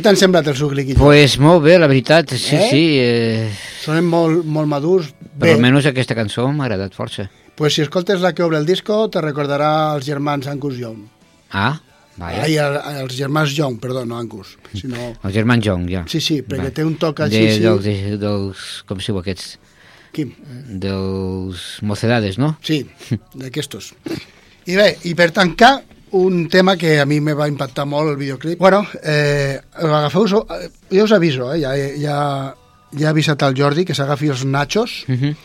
T'han 0.08 0.16
semblat 0.16 0.46
els 0.48 0.60
Ugliquillos? 0.64 0.98
Pues 1.00 1.36
molt 1.42 1.62
bé, 1.66 1.76
la 1.78 1.86
veritat, 1.90 2.32
sí, 2.34 2.56
Eh? 2.56 2.68
sí. 2.70 2.84
Eh, 2.98 3.50
Sonen 3.84 4.06
molt, 4.08 4.44
molt 4.44 4.68
madurs. 4.68 5.10
per 5.38 5.46
Bé, 5.50 5.52
almenys 5.54 5.86
aquesta 5.86 6.16
cançó 6.16 6.48
m'ha 6.50 6.64
agradat 6.64 6.94
força. 6.96 7.28
pues 7.54 7.74
si 7.74 7.82
escoltes 7.82 8.20
la 8.20 8.32
que 8.34 8.42
obre 8.42 8.56
el 8.58 8.64
disco, 8.66 9.08
te 9.10 9.20
recordarà 9.20 9.94
els 9.96 10.06
germans 10.06 10.46
Angus 10.46 10.76
Young. 10.78 11.04
Ah, 11.52 11.80
vaja. 12.16 12.42
Ai, 12.44 12.56
el- 12.56 12.80
els 13.02 13.14
germans 13.16 13.54
Young, 13.56 13.78
perdó, 13.80 14.04
no 14.06 14.16
Angus. 14.18 14.56
Sinó... 14.74 14.96
El 15.24 15.32
germán 15.32 15.60
Jong, 15.62 15.88
ja. 15.90 16.04
Sí, 16.08 16.20
sí, 16.20 16.42
perquè 16.42 16.70
Va. 16.70 16.74
té 16.74 16.84
un 16.84 16.96
toc 16.96 17.20
així, 17.20 17.40
de, 17.46 17.52
sí. 17.54 17.60
Dels, 17.60 17.84
de, 17.84 18.16
dels, 18.18 18.82
com 18.86 18.98
si 19.00 19.12
diu 19.12 19.18
aquests? 19.20 19.58
Quim? 20.12 20.32
Dels 20.82 21.78
mocedades, 21.82 22.38
no? 22.38 22.56
Sí, 22.62 22.86
d'aquestos. 23.34 23.92
I 24.66 24.76
bé, 24.76 24.96
i 25.04 25.14
per 25.14 25.30
tancar, 25.32 25.82
un 26.12 26.48
tema 26.48 26.76
que 26.76 26.98
a 27.00 27.06
mi 27.06 27.20
me 27.20 27.34
va 27.34 27.48
impactar 27.48 27.86
molt 27.86 28.10
el 28.10 28.16
videoclip. 28.16 28.58
Bueno, 28.58 28.86
eh, 29.02 29.60
agafeu 29.74 30.24
eh, 30.24 30.70
jo 30.90 31.04
us 31.04 31.12
aviso, 31.12 31.52
eh, 31.54 31.60
ja, 31.60 31.74
ja, 31.76 32.18
ja 32.92 33.06
he 33.06 33.10
avisat 33.10 33.42
al 33.42 33.56
Jordi 33.56 33.84
que 33.84 33.94
s'agafi 33.94 34.28
els 34.28 34.44
nachos, 34.44 35.04
Uh 35.08 35.14
-huh. 35.14 35.36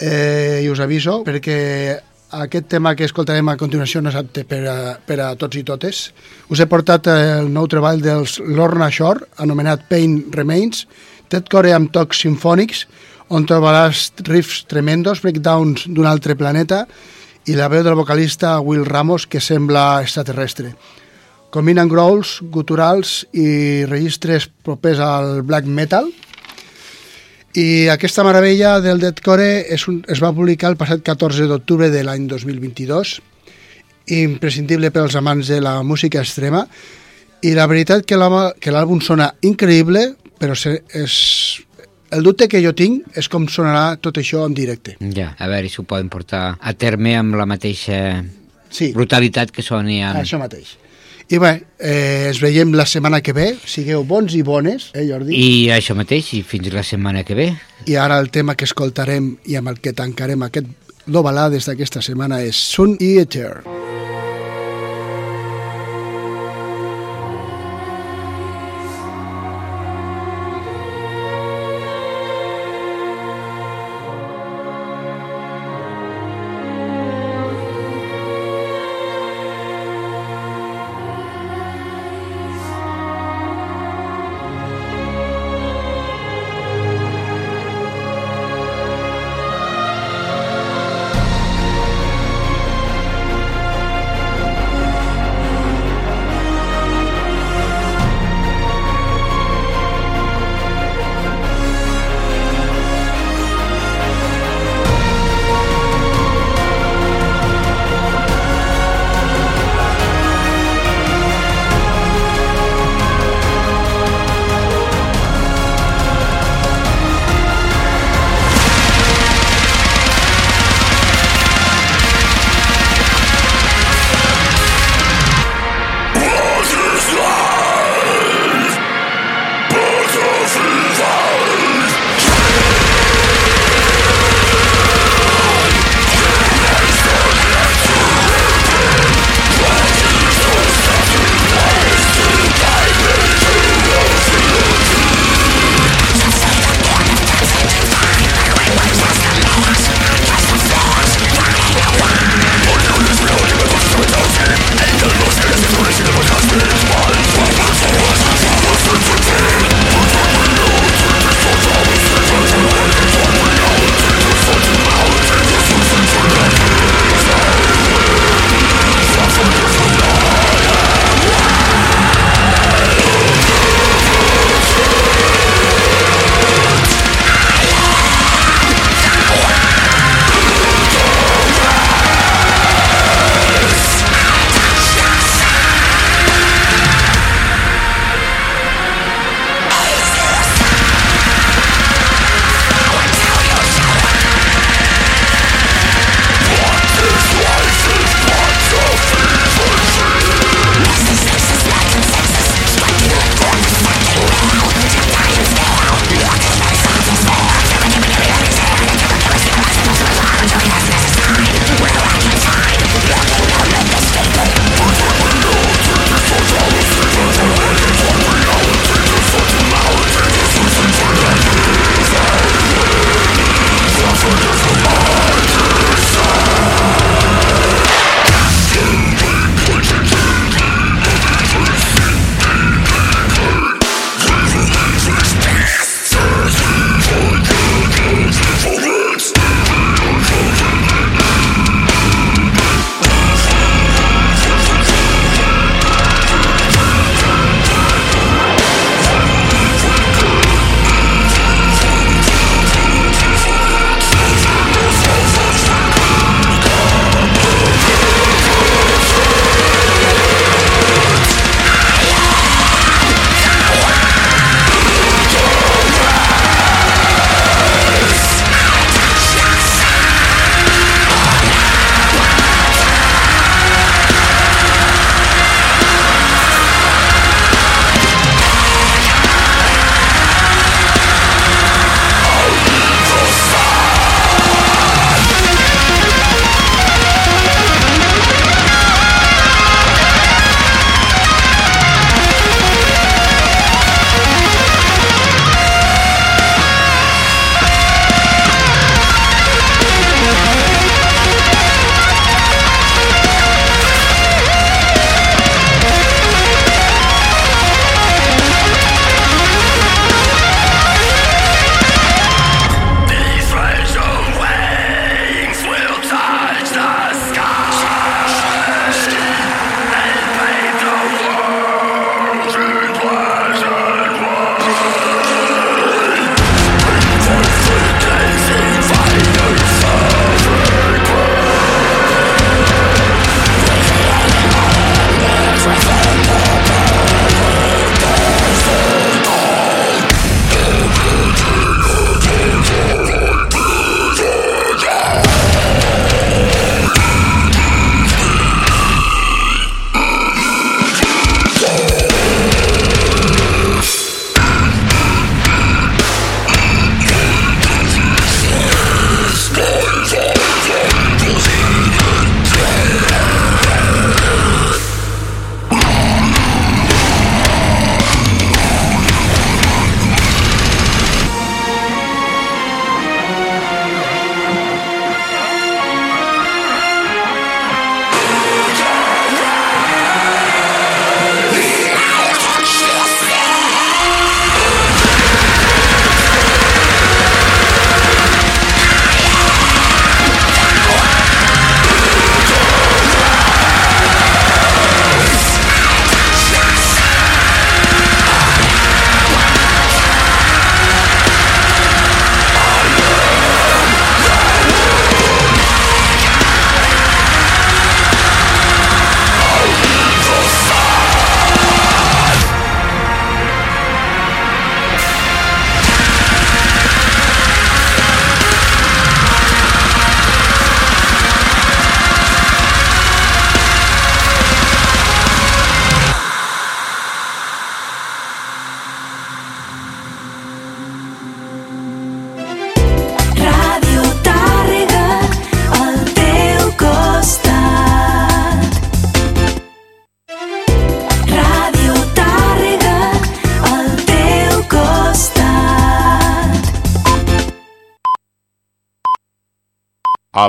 eh, 0.00 0.60
i 0.64 0.68
us 0.70 0.80
aviso, 0.80 1.24
perquè 1.24 1.98
aquest 2.30 2.68
tema 2.68 2.94
que 2.94 3.04
escoltarem 3.04 3.48
a 3.48 3.56
continuació 3.56 4.02
no 4.02 4.10
és 4.10 4.16
apte 4.16 4.44
per 4.44 4.66
a, 4.68 4.98
per 5.04 5.20
a 5.20 5.34
tots 5.36 5.56
i 5.56 5.64
totes. 5.64 6.12
Us 6.48 6.60
he 6.60 6.66
portat 6.66 7.06
eh, 7.06 7.38
el 7.38 7.52
nou 7.52 7.66
treball 7.66 8.02
dels 8.02 8.38
Lorna 8.38 8.90
Shore, 8.90 9.20
anomenat 9.38 9.88
Pain 9.88 10.26
Remains, 10.30 10.86
deathcore 11.30 11.72
amb 11.72 11.90
tocs 11.92 12.20
sinfònics, 12.20 12.86
on 13.28 13.44
trobaràs 13.46 14.12
riffs 14.24 14.64
tremendos, 14.68 15.20
breakdowns 15.20 15.86
d'un 15.86 16.06
altre 16.06 16.34
planeta, 16.34 16.86
i 17.46 17.54
la 17.56 17.68
veu 17.68 17.84
del 17.86 17.96
vocalista 17.96 18.58
Will 18.60 18.86
Ramos, 18.86 19.26
que 19.26 19.40
sembla 19.40 20.02
extraterrestre. 20.02 20.74
Combinen 21.50 21.88
growls, 21.88 22.38
guturals 22.42 23.22
i 23.32 23.84
registres 23.88 24.50
propers 24.64 24.98
al 25.00 25.42
black 25.42 25.64
metal, 25.64 26.10
i 27.56 27.88
aquesta 27.88 28.22
meravella 28.26 28.76
del 28.84 29.00
deathcore 29.00 29.64
és 29.72 29.86
un, 29.88 30.02
es 30.06 30.20
va 30.20 30.34
publicar 30.36 30.68
el 30.70 30.76
passat 30.78 31.00
14 31.02 31.48
d'octubre 31.48 31.88
de 31.90 32.04
l'any 32.04 32.28
2022, 32.28 33.14
imprescindible 34.18 34.90
pels 34.92 35.16
amants 35.16 35.48
de 35.48 35.60
la 35.64 35.78
música 35.82 36.20
extrema, 36.20 36.66
i 37.42 37.54
la 37.56 37.66
veritat 37.70 38.04
que 38.04 38.18
l'àlbum 38.18 39.00
sona 39.00 39.30
increïble, 39.46 40.04
però 40.38 40.54
se, 40.58 40.82
és, 40.94 41.16
el 42.10 42.22
dubte 42.22 42.48
que 42.48 42.62
jo 42.64 42.72
tinc 42.76 43.16
és 43.18 43.28
com 43.28 43.46
sonarà 43.50 43.98
tot 44.00 44.18
això 44.20 44.44
en 44.48 44.54
directe. 44.56 44.96
Ja, 45.14 45.34
a 45.38 45.48
veure 45.50 45.68
si 45.68 45.80
ho 45.80 45.86
poden 45.88 46.08
portar 46.12 46.58
a 46.60 46.74
terme 46.74 47.16
amb 47.18 47.36
la 47.38 47.46
mateixa 47.48 48.24
Sí, 48.70 48.92
brutalitat 48.92 49.50
que 49.54 49.64
soni 49.64 50.02
amb... 50.04 50.20
això 50.20 50.40
mateix. 50.40 50.76
I 51.28 51.36
bé, 51.40 51.50
eh, 51.76 52.28
ens 52.30 52.38
veiem 52.40 52.72
la 52.76 52.86
setmana 52.88 53.20
que 53.20 53.34
ve, 53.36 53.50
sigueu 53.68 54.04
bons 54.08 54.32
i 54.36 54.40
bones, 54.42 54.88
eh 54.96 55.04
Jordi? 55.10 55.36
I 55.36 55.68
això 55.74 55.96
mateix, 55.96 56.32
i 56.38 56.42
fins 56.42 56.70
la 56.72 56.84
setmana 56.84 57.24
que 57.24 57.36
ve. 57.36 57.50
I 57.84 57.98
ara 58.00 58.16
el 58.20 58.30
tema 58.32 58.56
que 58.56 58.64
escoltarem 58.68 59.34
i 59.44 59.58
amb 59.60 59.74
el 59.74 59.82
que 59.84 59.92
tancarem 59.92 60.46
aquest 60.48 60.72
do 61.08 61.24
balades 61.24 61.68
d'aquesta 61.68 62.00
setmana 62.04 62.40
és 62.44 62.56
Sun 62.56 62.96
Eater. 63.00 63.60
Sun 63.64 63.87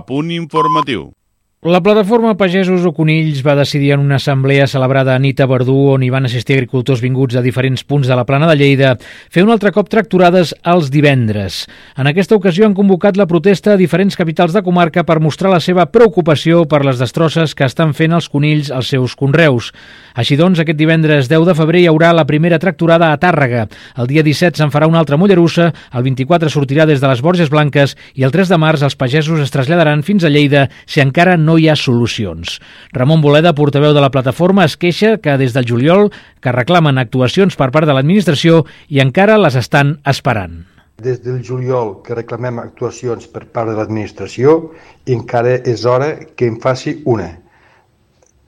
punt 0.09 0.31
informatiu. 0.31 1.18
La 1.61 1.81
plataforma 1.83 2.37
Pagesos 2.39 2.85
o 2.87 2.93
Conills 2.95 3.41
va 3.43 3.51
decidir 3.59 3.89
en 3.91 3.99
una 3.99 4.15
assemblea 4.15 4.63
celebrada 4.71 5.11
a 5.11 5.19
nit 5.19 5.41
a 5.43 5.45
Verdú, 5.45 5.89
on 5.91 6.05
hi 6.05 6.07
van 6.07 6.23
assistir 6.23 6.55
agricultors 6.55 7.01
vinguts 7.03 7.35
a 7.35 7.41
diferents 7.43 7.83
punts 7.83 8.07
de 8.07 8.15
la 8.15 8.23
plana 8.23 8.47
de 8.47 8.55
Lleida, 8.55 8.93
fer 9.27 9.43
un 9.43 9.51
altre 9.51 9.73
cop 9.75 9.89
tracturades 9.91 10.53
els 10.63 10.87
divendres. 10.87 11.65
En 11.99 12.07
aquesta 12.07 12.37
ocasió 12.39 12.63
han 12.63 12.77
convocat 12.77 13.19
la 13.19 13.27
protesta 13.27 13.73
a 13.73 13.75
diferents 13.81 14.15
capitals 14.15 14.55
de 14.55 14.61
comarca 14.63 15.03
per 15.03 15.19
mostrar 15.19 15.51
la 15.51 15.59
seva 15.59 15.89
preocupació 15.91 16.61
per 16.63 16.85
les 16.87 16.95
destrosses 16.95 17.51
que 17.51 17.67
estan 17.67 17.91
fent 17.91 18.15
els 18.15 18.31
conills 18.31 18.71
als 18.71 18.93
seus 18.95 19.17
conreus. 19.19 19.73
Així 20.15 20.39
doncs, 20.39 20.63
aquest 20.63 20.79
divendres 20.79 21.27
10 21.27 21.43
de 21.43 21.57
febrer 21.59 21.83
hi 21.83 21.91
haurà 21.91 22.13
la 22.15 22.23
primera 22.23 22.59
tracturada 22.63 23.11
a 23.11 23.19
Tàrrega. 23.19 23.67
El 23.99 24.07
dia 24.07 24.23
17 24.23 24.63
se'n 24.63 24.71
farà 24.71 24.87
una 24.87 25.03
altra 25.03 25.19
a 25.19 25.21
Mollerussa, 25.21 25.73
el 25.91 26.07
24 26.07 26.55
sortirà 26.55 26.87
des 26.87 27.03
de 27.03 27.11
les 27.11 27.19
Borges 27.19 27.51
Blanques 27.51 27.97
i 28.15 28.23
el 28.23 28.31
3 28.31 28.47
de 28.47 28.63
març 28.63 28.87
els 28.87 28.95
pagesos 28.95 29.43
es 29.43 29.51
traslladaran 29.51 30.07
fins 30.07 30.23
a 30.23 30.31
Lleida 30.31 30.69
si 30.87 31.03
encara 31.03 31.35
no 31.35 31.48
hi 31.57 31.69
ha 31.69 31.75
solucions. 31.79 32.59
Ramon 32.93 33.21
Boleda, 33.23 33.55
portaveu 33.57 33.93
de 33.95 34.03
la 34.03 34.11
plataforma, 34.13 34.65
es 34.67 34.75
queixa 34.77 35.17
que 35.17 35.37
des 35.41 35.55
del 35.55 35.65
juliol 35.65 36.11
que 36.43 36.53
reclamen 36.53 37.01
actuacions 37.01 37.55
per 37.55 37.71
part 37.71 37.87
de 37.89 37.95
l'administració 37.95 38.65
i 38.89 39.01
encara 39.01 39.39
les 39.41 39.55
estan 39.55 39.97
esperant. 40.05 40.65
Des 40.99 41.23
del 41.23 41.39
juliol 41.45 42.01
que 42.03 42.17
reclamem 42.17 42.59
actuacions 42.59 43.25
per 43.31 43.45
part 43.47 43.71
de 43.71 43.77
l'administració 43.77 44.73
i 45.07 45.15
encara 45.15 45.57
és 45.63 45.85
hora 45.85 46.11
que 46.35 46.49
en 46.51 46.59
faci 46.59 46.99
una. 47.05 47.31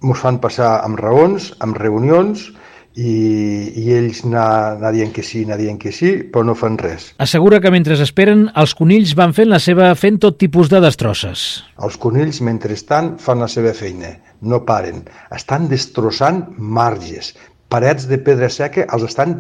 Ens 0.04 0.20
fan 0.20 0.41
passar 0.43 0.82
amb 0.84 0.99
raons, 0.99 1.54
amb 1.64 1.80
reunions 1.80 2.49
i, 2.96 3.72
i 3.82 3.86
ells 3.96 4.24
anar, 4.28 4.76
anar 4.78 4.92
dient 4.96 5.14
que 5.16 5.24
sí, 5.24 5.44
anar 5.46 5.58
dient 5.62 5.78
que 5.80 5.94
sí, 5.96 6.12
però 6.32 6.44
no 6.48 6.56
fan 6.60 6.78
res. 6.82 7.12
Assegura 7.24 7.62
que 7.64 7.72
mentre 7.72 7.96
esperen, 8.04 8.50
els 8.60 8.74
conills 8.76 9.14
van 9.16 9.32
fent 9.38 9.48
la 9.52 9.60
seva 9.64 9.94
fent 9.96 10.20
tot 10.20 10.38
tipus 10.42 10.70
de 10.72 10.82
destrosses. 10.84 11.64
Els 11.80 11.96
conills, 12.02 12.42
mentrestant, 12.44 13.14
fan 13.22 13.39
la 13.39 13.48
seva 13.52 13.72
feina, 13.78 14.12
no 14.42 14.64
paren. 14.68 15.06
Estan 15.32 15.70
destrossant 15.72 16.44
marges, 16.58 17.34
parets 17.72 18.10
de 18.12 18.18
pedra 18.20 18.50
seca 18.52 18.88
els 18.92 19.08
estan 19.08 19.38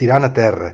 tirant 0.00 0.24
a 0.24 0.32
terra. 0.32 0.72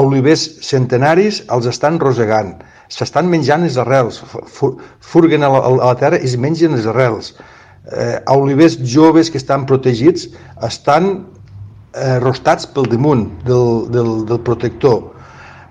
Olivers 0.00 0.46
centenaris 0.66 1.42
els 1.54 1.68
estan 1.70 2.00
rosegant. 2.02 2.56
S'estan 2.90 3.28
menjant 3.30 3.62
les 3.62 3.76
arrels, 3.78 4.22
fu- 4.50 4.78
furguen 5.00 5.44
a 5.44 5.50
la, 5.52 5.60
a 5.60 5.76
la 5.92 5.94
terra 6.00 6.18
i 6.18 6.26
es 6.26 6.34
mengen 6.40 6.74
les 6.74 6.88
arrels. 6.90 7.34
Eh, 7.92 8.16
olivers 8.32 8.78
joves 8.80 9.28
que 9.30 9.36
estan 9.36 9.66
protegits 9.68 10.30
estan 10.64 11.26
eh, 11.94 12.18
rostats 12.20 12.66
pel 12.66 12.88
damunt 12.90 13.26
del, 13.46 13.90
del, 13.94 14.12
del 14.28 14.40
protector. 14.46 15.14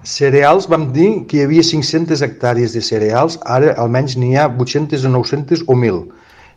Cereals, 0.03 0.67
vam 0.67 0.89
dir 0.95 1.23
que 1.29 1.39
hi 1.39 1.45
havia 1.45 1.63
500 1.63 2.23
hectàrees 2.25 2.75
de 2.75 2.81
cereals, 2.83 3.39
ara 3.47 3.71
almenys 3.79 4.17
n'hi 4.19 4.35
ha 4.35 4.49
800 4.51 5.05
o 5.07 5.13
900 5.13 5.63
o 5.67 5.77
1.000. 5.79 6.03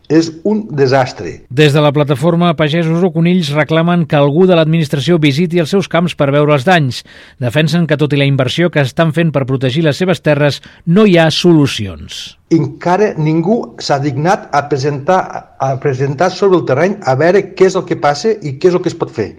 És 0.07 0.29
un 0.47 0.61
desastre. 0.71 1.33
Des 1.51 1.73
de 1.75 1.81
la 1.83 1.91
plataforma 1.91 2.53
Pagesos 2.55 3.03
o 3.03 3.09
Conills 3.11 3.49
reclamen 3.51 4.05
que 4.07 4.15
algú 4.15 4.45
de 4.47 4.55
l'administració 4.55 5.17
visiti 5.19 5.59
els 5.59 5.73
seus 5.75 5.89
camps 5.91 6.15
per 6.15 6.29
veure 6.31 6.55
els 6.55 6.63
danys. 6.63 7.01
Defensen 7.43 7.87
que 7.87 7.97
tot 7.99 8.15
i 8.15 8.19
la 8.19 8.27
inversió 8.27 8.69
que 8.71 8.85
estan 8.87 9.11
fent 9.11 9.33
per 9.35 9.43
protegir 9.49 9.83
les 9.83 9.99
seves 9.99 10.23
terres, 10.23 10.61
no 10.85 11.03
hi 11.03 11.17
ha 11.19 11.29
solucions. 11.31 12.37
encara 12.49 13.09
ningú 13.19 13.75
s'ha 13.83 13.97
dignat 13.99 14.47
a 14.55 14.61
presentar, 14.69 15.19
a 15.59 15.75
presentar 15.83 16.31
sobre 16.31 16.55
el 16.55 16.63
terreny 16.63 16.95
a 17.03 17.15
veure 17.19 17.41
què 17.51 17.67
és 17.67 17.75
el 17.75 17.83
que 17.83 17.99
passa 17.99 18.31
i 18.31 18.55
què 18.55 18.69
és 18.69 18.77
el 18.77 18.81
que 18.81 18.87
es 18.87 18.95
pot 18.95 19.11
fer. 19.11 19.33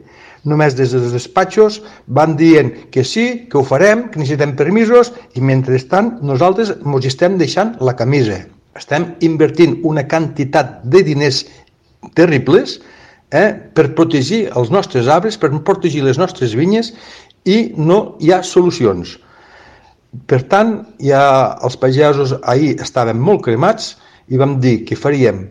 Només 0.45 0.77
des 0.79 0.93
dels 0.95 1.13
despatxos 1.15 1.81
van 2.07 2.37
dient 2.39 2.71
que 2.95 3.05
sí, 3.05 3.49
que 3.51 3.59
ho 3.59 3.65
farem, 3.67 4.07
que 4.13 4.21
necessitem 4.21 4.55
permisos 4.59 5.13
i 5.35 5.43
mentrestant 5.43 6.19
nosaltres 6.23 6.75
ens 6.79 7.09
estem 7.11 7.39
deixant 7.41 7.75
la 7.81 7.97
camisa. 7.99 8.45
Estem 8.79 9.11
invertint 9.27 9.81
una 9.83 10.05
quantitat 10.07 10.79
de 10.85 11.03
diners 11.03 11.45
terribles 12.15 12.79
eh, 13.35 13.51
per 13.75 13.91
protegir 13.99 14.47
els 14.57 14.71
nostres 14.71 15.09
arbres, 15.11 15.39
per 15.39 15.51
protegir 15.67 16.05
les 16.07 16.21
nostres 16.21 16.55
vinyes 16.55 16.93
i 17.45 17.73
no 17.77 18.19
hi 18.21 18.33
ha 18.33 18.43
solucions. 18.47 19.17
Per 20.29 20.41
tant, 20.49 20.79
ja 21.05 21.23
els 21.65 21.77
pagesos 21.77 22.37
ahir 22.43 22.77
estaven 22.81 23.19
molt 23.21 23.45
cremats 23.45 23.97
i 24.29 24.41
vam 24.41 24.57
dir 24.63 24.83
que 24.89 24.97
faríem 24.97 25.47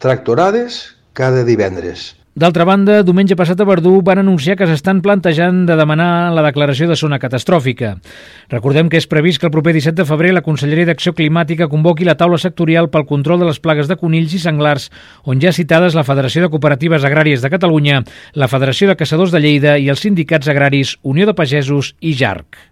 tractorades 0.00 0.80
cada 1.12 1.44
divendres. 1.44 2.17
D'altra 2.38 2.62
banda, 2.62 3.00
diumenge 3.02 3.34
passat 3.34 3.58
a 3.58 3.64
Verdú 3.66 3.96
van 4.06 4.20
anunciar 4.20 4.54
que 4.54 4.66
s'estan 4.70 5.00
plantejant 5.02 5.64
de 5.66 5.74
demanar 5.74 6.30
la 6.30 6.44
declaració 6.46 6.86
de 6.86 6.94
zona 6.94 7.18
catastròfica. 7.18 7.96
Recordem 8.52 8.86
que 8.92 9.00
és 9.00 9.08
previst 9.10 9.42
que 9.42 9.48
el 9.48 9.54
proper 9.56 9.74
17 9.74 9.98
de 9.98 10.06
febrer 10.06 10.30
la 10.36 10.44
Conselleria 10.46 10.86
d'Acció 10.86 11.16
Climàtica 11.18 11.66
convoqui 11.72 12.06
la 12.06 12.14
taula 12.20 12.38
sectorial 12.38 12.92
pel 12.94 13.08
control 13.10 13.42
de 13.42 13.50
les 13.50 13.58
plagues 13.58 13.90
de 13.90 13.98
conills 13.98 14.38
i 14.38 14.42
senglars, 14.44 14.86
on 15.26 15.42
ja 15.42 15.50
citades 15.50 15.98
la 15.98 16.06
Federació 16.06 16.46
de 16.46 16.54
Cooperatives 16.54 17.02
Agràries 17.02 17.42
de 17.42 17.50
Catalunya, 17.50 18.04
la 18.38 18.52
Federació 18.54 18.86
de 18.86 19.00
Caçadors 19.02 19.34
de 19.34 19.42
Lleida 19.42 19.74
i 19.74 19.90
els 19.90 20.06
sindicats 20.06 20.46
agraris 20.46 20.94
Unió 21.02 21.26
de 21.26 21.34
Pagesos 21.34 21.96
i 21.98 22.14
JARC. 22.14 22.68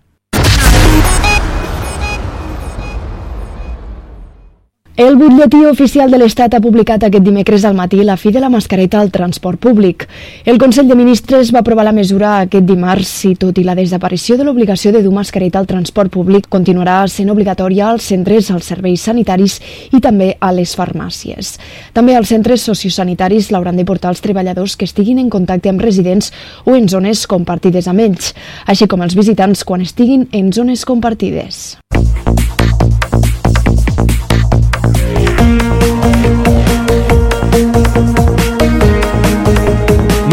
El 4.96 5.18
butlletí 5.20 5.58
oficial 5.68 6.08
de 6.08 6.16
l'Estat 6.16 6.54
ha 6.56 6.60
publicat 6.64 7.02
aquest 7.04 7.24
dimecres 7.26 7.66
al 7.68 7.74
matí 7.76 7.98
la 8.00 8.14
fi 8.16 8.30
de 8.32 8.40
la 8.40 8.48
mascareta 8.48 8.96
al 8.96 9.10
transport 9.12 9.60
públic. 9.60 10.06
El 10.48 10.56
Consell 10.56 10.88
de 10.88 10.96
Ministres 10.96 11.50
va 11.52 11.60
aprovar 11.60 11.84
la 11.84 11.92
mesura 11.92 12.30
aquest 12.38 12.64
dimarts 12.64 13.10
i 13.28 13.34
tot 13.36 13.60
i 13.60 13.66
la 13.66 13.74
desaparició 13.76 14.38
de 14.40 14.46
l'obligació 14.48 14.94
de 14.96 15.02
dur 15.04 15.12
mascareta 15.12 15.60
al 15.60 15.68
transport 15.68 16.14
públic 16.16 16.48
continuarà 16.48 16.96
sent 17.12 17.28
obligatòria 17.28 17.90
als 17.90 18.08
centres, 18.08 18.48
als 18.48 18.72
serveis 18.72 19.04
sanitaris 19.04 19.58
i 19.92 20.00
també 20.00 20.32
a 20.40 20.54
les 20.56 20.72
farmàcies. 20.80 21.58
També 21.92 22.16
als 22.16 22.32
centres 22.32 22.64
sociosanitaris 22.64 23.52
l'hauran 23.52 23.76
de 23.76 23.84
portar 23.84 24.16
els 24.16 24.24
treballadors 24.24 24.80
que 24.80 24.88
estiguin 24.88 25.20
en 25.20 25.28
contacte 25.28 25.68
amb 25.68 25.84
residents 25.84 26.32
o 26.64 26.72
en 26.72 26.88
zones 26.88 27.26
compartides 27.28 27.92
amb 27.92 28.00
ells, 28.00 28.32
així 28.64 28.88
com 28.88 29.04
els 29.04 29.12
visitants 29.12 29.60
quan 29.60 29.84
estiguin 29.84 30.24
en 30.32 30.54
zones 30.56 30.88
compartides. 30.88 31.76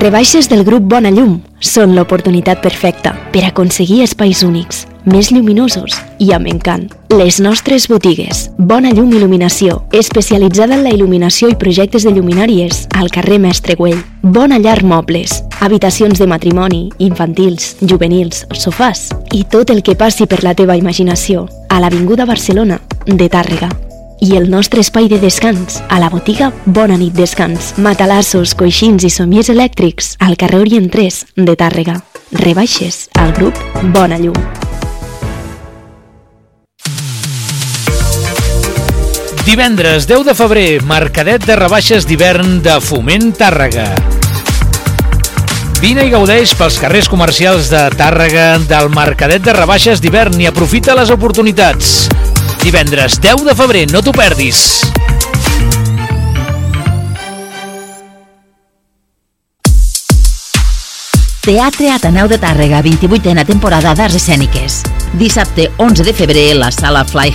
Rebaixes 0.00 0.48
del 0.48 0.62
grup 0.64 0.86
Bona 0.88 1.10
Llum 1.12 1.34
són 1.60 1.90
l'oportunitat 1.92 2.62
perfecta 2.64 3.10
per 3.34 3.42
aconseguir 3.44 3.98
espais 4.00 4.40
únics, 4.46 4.86
més 5.04 5.28
lluminosos 5.28 5.98
i 6.24 6.30
amb 6.32 6.48
encant. 6.48 6.86
Les 7.12 7.36
nostres 7.44 7.84
botigues, 7.92 8.46
Bona 8.56 8.94
Llum 8.96 9.12
Il·luminació, 9.12 9.82
especialitzada 9.92 10.78
en 10.78 10.86
la 10.86 10.94
il·luminació 10.96 11.50
i 11.52 11.58
projectes 11.60 12.08
de 12.08 12.14
lluminàries, 12.16 12.86
al 12.96 13.12
carrer 13.12 13.36
Mestre 13.44 13.76
Güell. 13.76 14.00
Bona 14.22 14.56
Llar 14.56 14.78
Mobles, 14.88 15.42
habitacions 15.60 16.16
de 16.16 16.30
matrimoni, 16.32 16.86
infantils, 16.96 17.74
juvenils, 17.84 18.46
sofàs 18.56 19.10
i 19.36 19.44
tot 19.44 19.68
el 19.68 19.84
que 19.84 19.98
passi 20.00 20.24
per 20.24 20.40
la 20.48 20.56
teva 20.56 20.80
imaginació, 20.80 21.44
a 21.68 21.84
l'Avinguda 21.84 22.24
Barcelona 22.24 22.80
de 23.04 23.28
Tàrrega 23.28 23.68
i 24.20 24.36
el 24.36 24.50
nostre 24.50 24.80
espai 24.84 25.08
de 25.08 25.18
descans 25.18 25.80
a 25.88 25.98
la 25.98 26.10
botiga 26.12 26.52
Bona 26.66 26.96
nit 27.00 27.16
Descans. 27.16 27.74
Matalassos, 27.80 28.54
coixins 28.54 29.04
i 29.04 29.10
somiers 29.10 29.48
elèctrics 29.50 30.14
al 30.20 30.36
carrer 30.40 30.60
Orient 30.60 30.90
3 30.92 31.20
de 31.36 31.56
Tàrrega. 31.56 31.96
Rebaixes 32.36 33.08
al 33.18 33.32
grup 33.34 33.56
Bona 33.94 34.20
Llum. 34.20 34.36
Divendres 39.46 40.06
10 40.06 40.28
de 40.28 40.34
febrer, 40.36 40.68
mercadet 40.86 41.42
de 41.48 41.56
rebaixes 41.58 42.06
d'hivern 42.06 42.60
de 42.62 42.76
Foment 42.84 43.32
Tàrrega. 43.34 43.88
Vine 45.80 46.04
i 46.04 46.10
gaudeix 46.12 46.52
pels 46.60 46.76
carrers 46.78 47.08
comercials 47.08 47.70
de 47.72 47.86
Tàrrega 47.96 48.52
del 48.68 48.92
mercadet 48.92 49.42
de 49.42 49.56
rebaixes 49.56 50.04
d'hivern 50.04 50.36
i 50.38 50.46
aprofita 50.50 50.94
les 50.94 51.10
oportunitats. 51.10 52.10
Divendres 52.62 53.20
10 53.20 53.44
de 53.44 53.54
febrer, 53.56 53.86
no 53.90 54.02
t'ho 54.04 54.12
perdis. 54.12 54.82
Teatre 61.40 61.88
Ateneu 61.90 62.28
de 62.28 62.36
Tàrrega, 62.40 62.78
28a 62.84 63.44
temporada 63.44 63.90
d'Arts 63.96 64.14
Escèniques. 64.20 64.82
Dissabte 65.20 65.66
11 65.76 66.04
de 66.06 66.12
febrer, 66.14 66.54
la 66.54 66.70
sala 66.70 67.02
Fly 67.04 67.28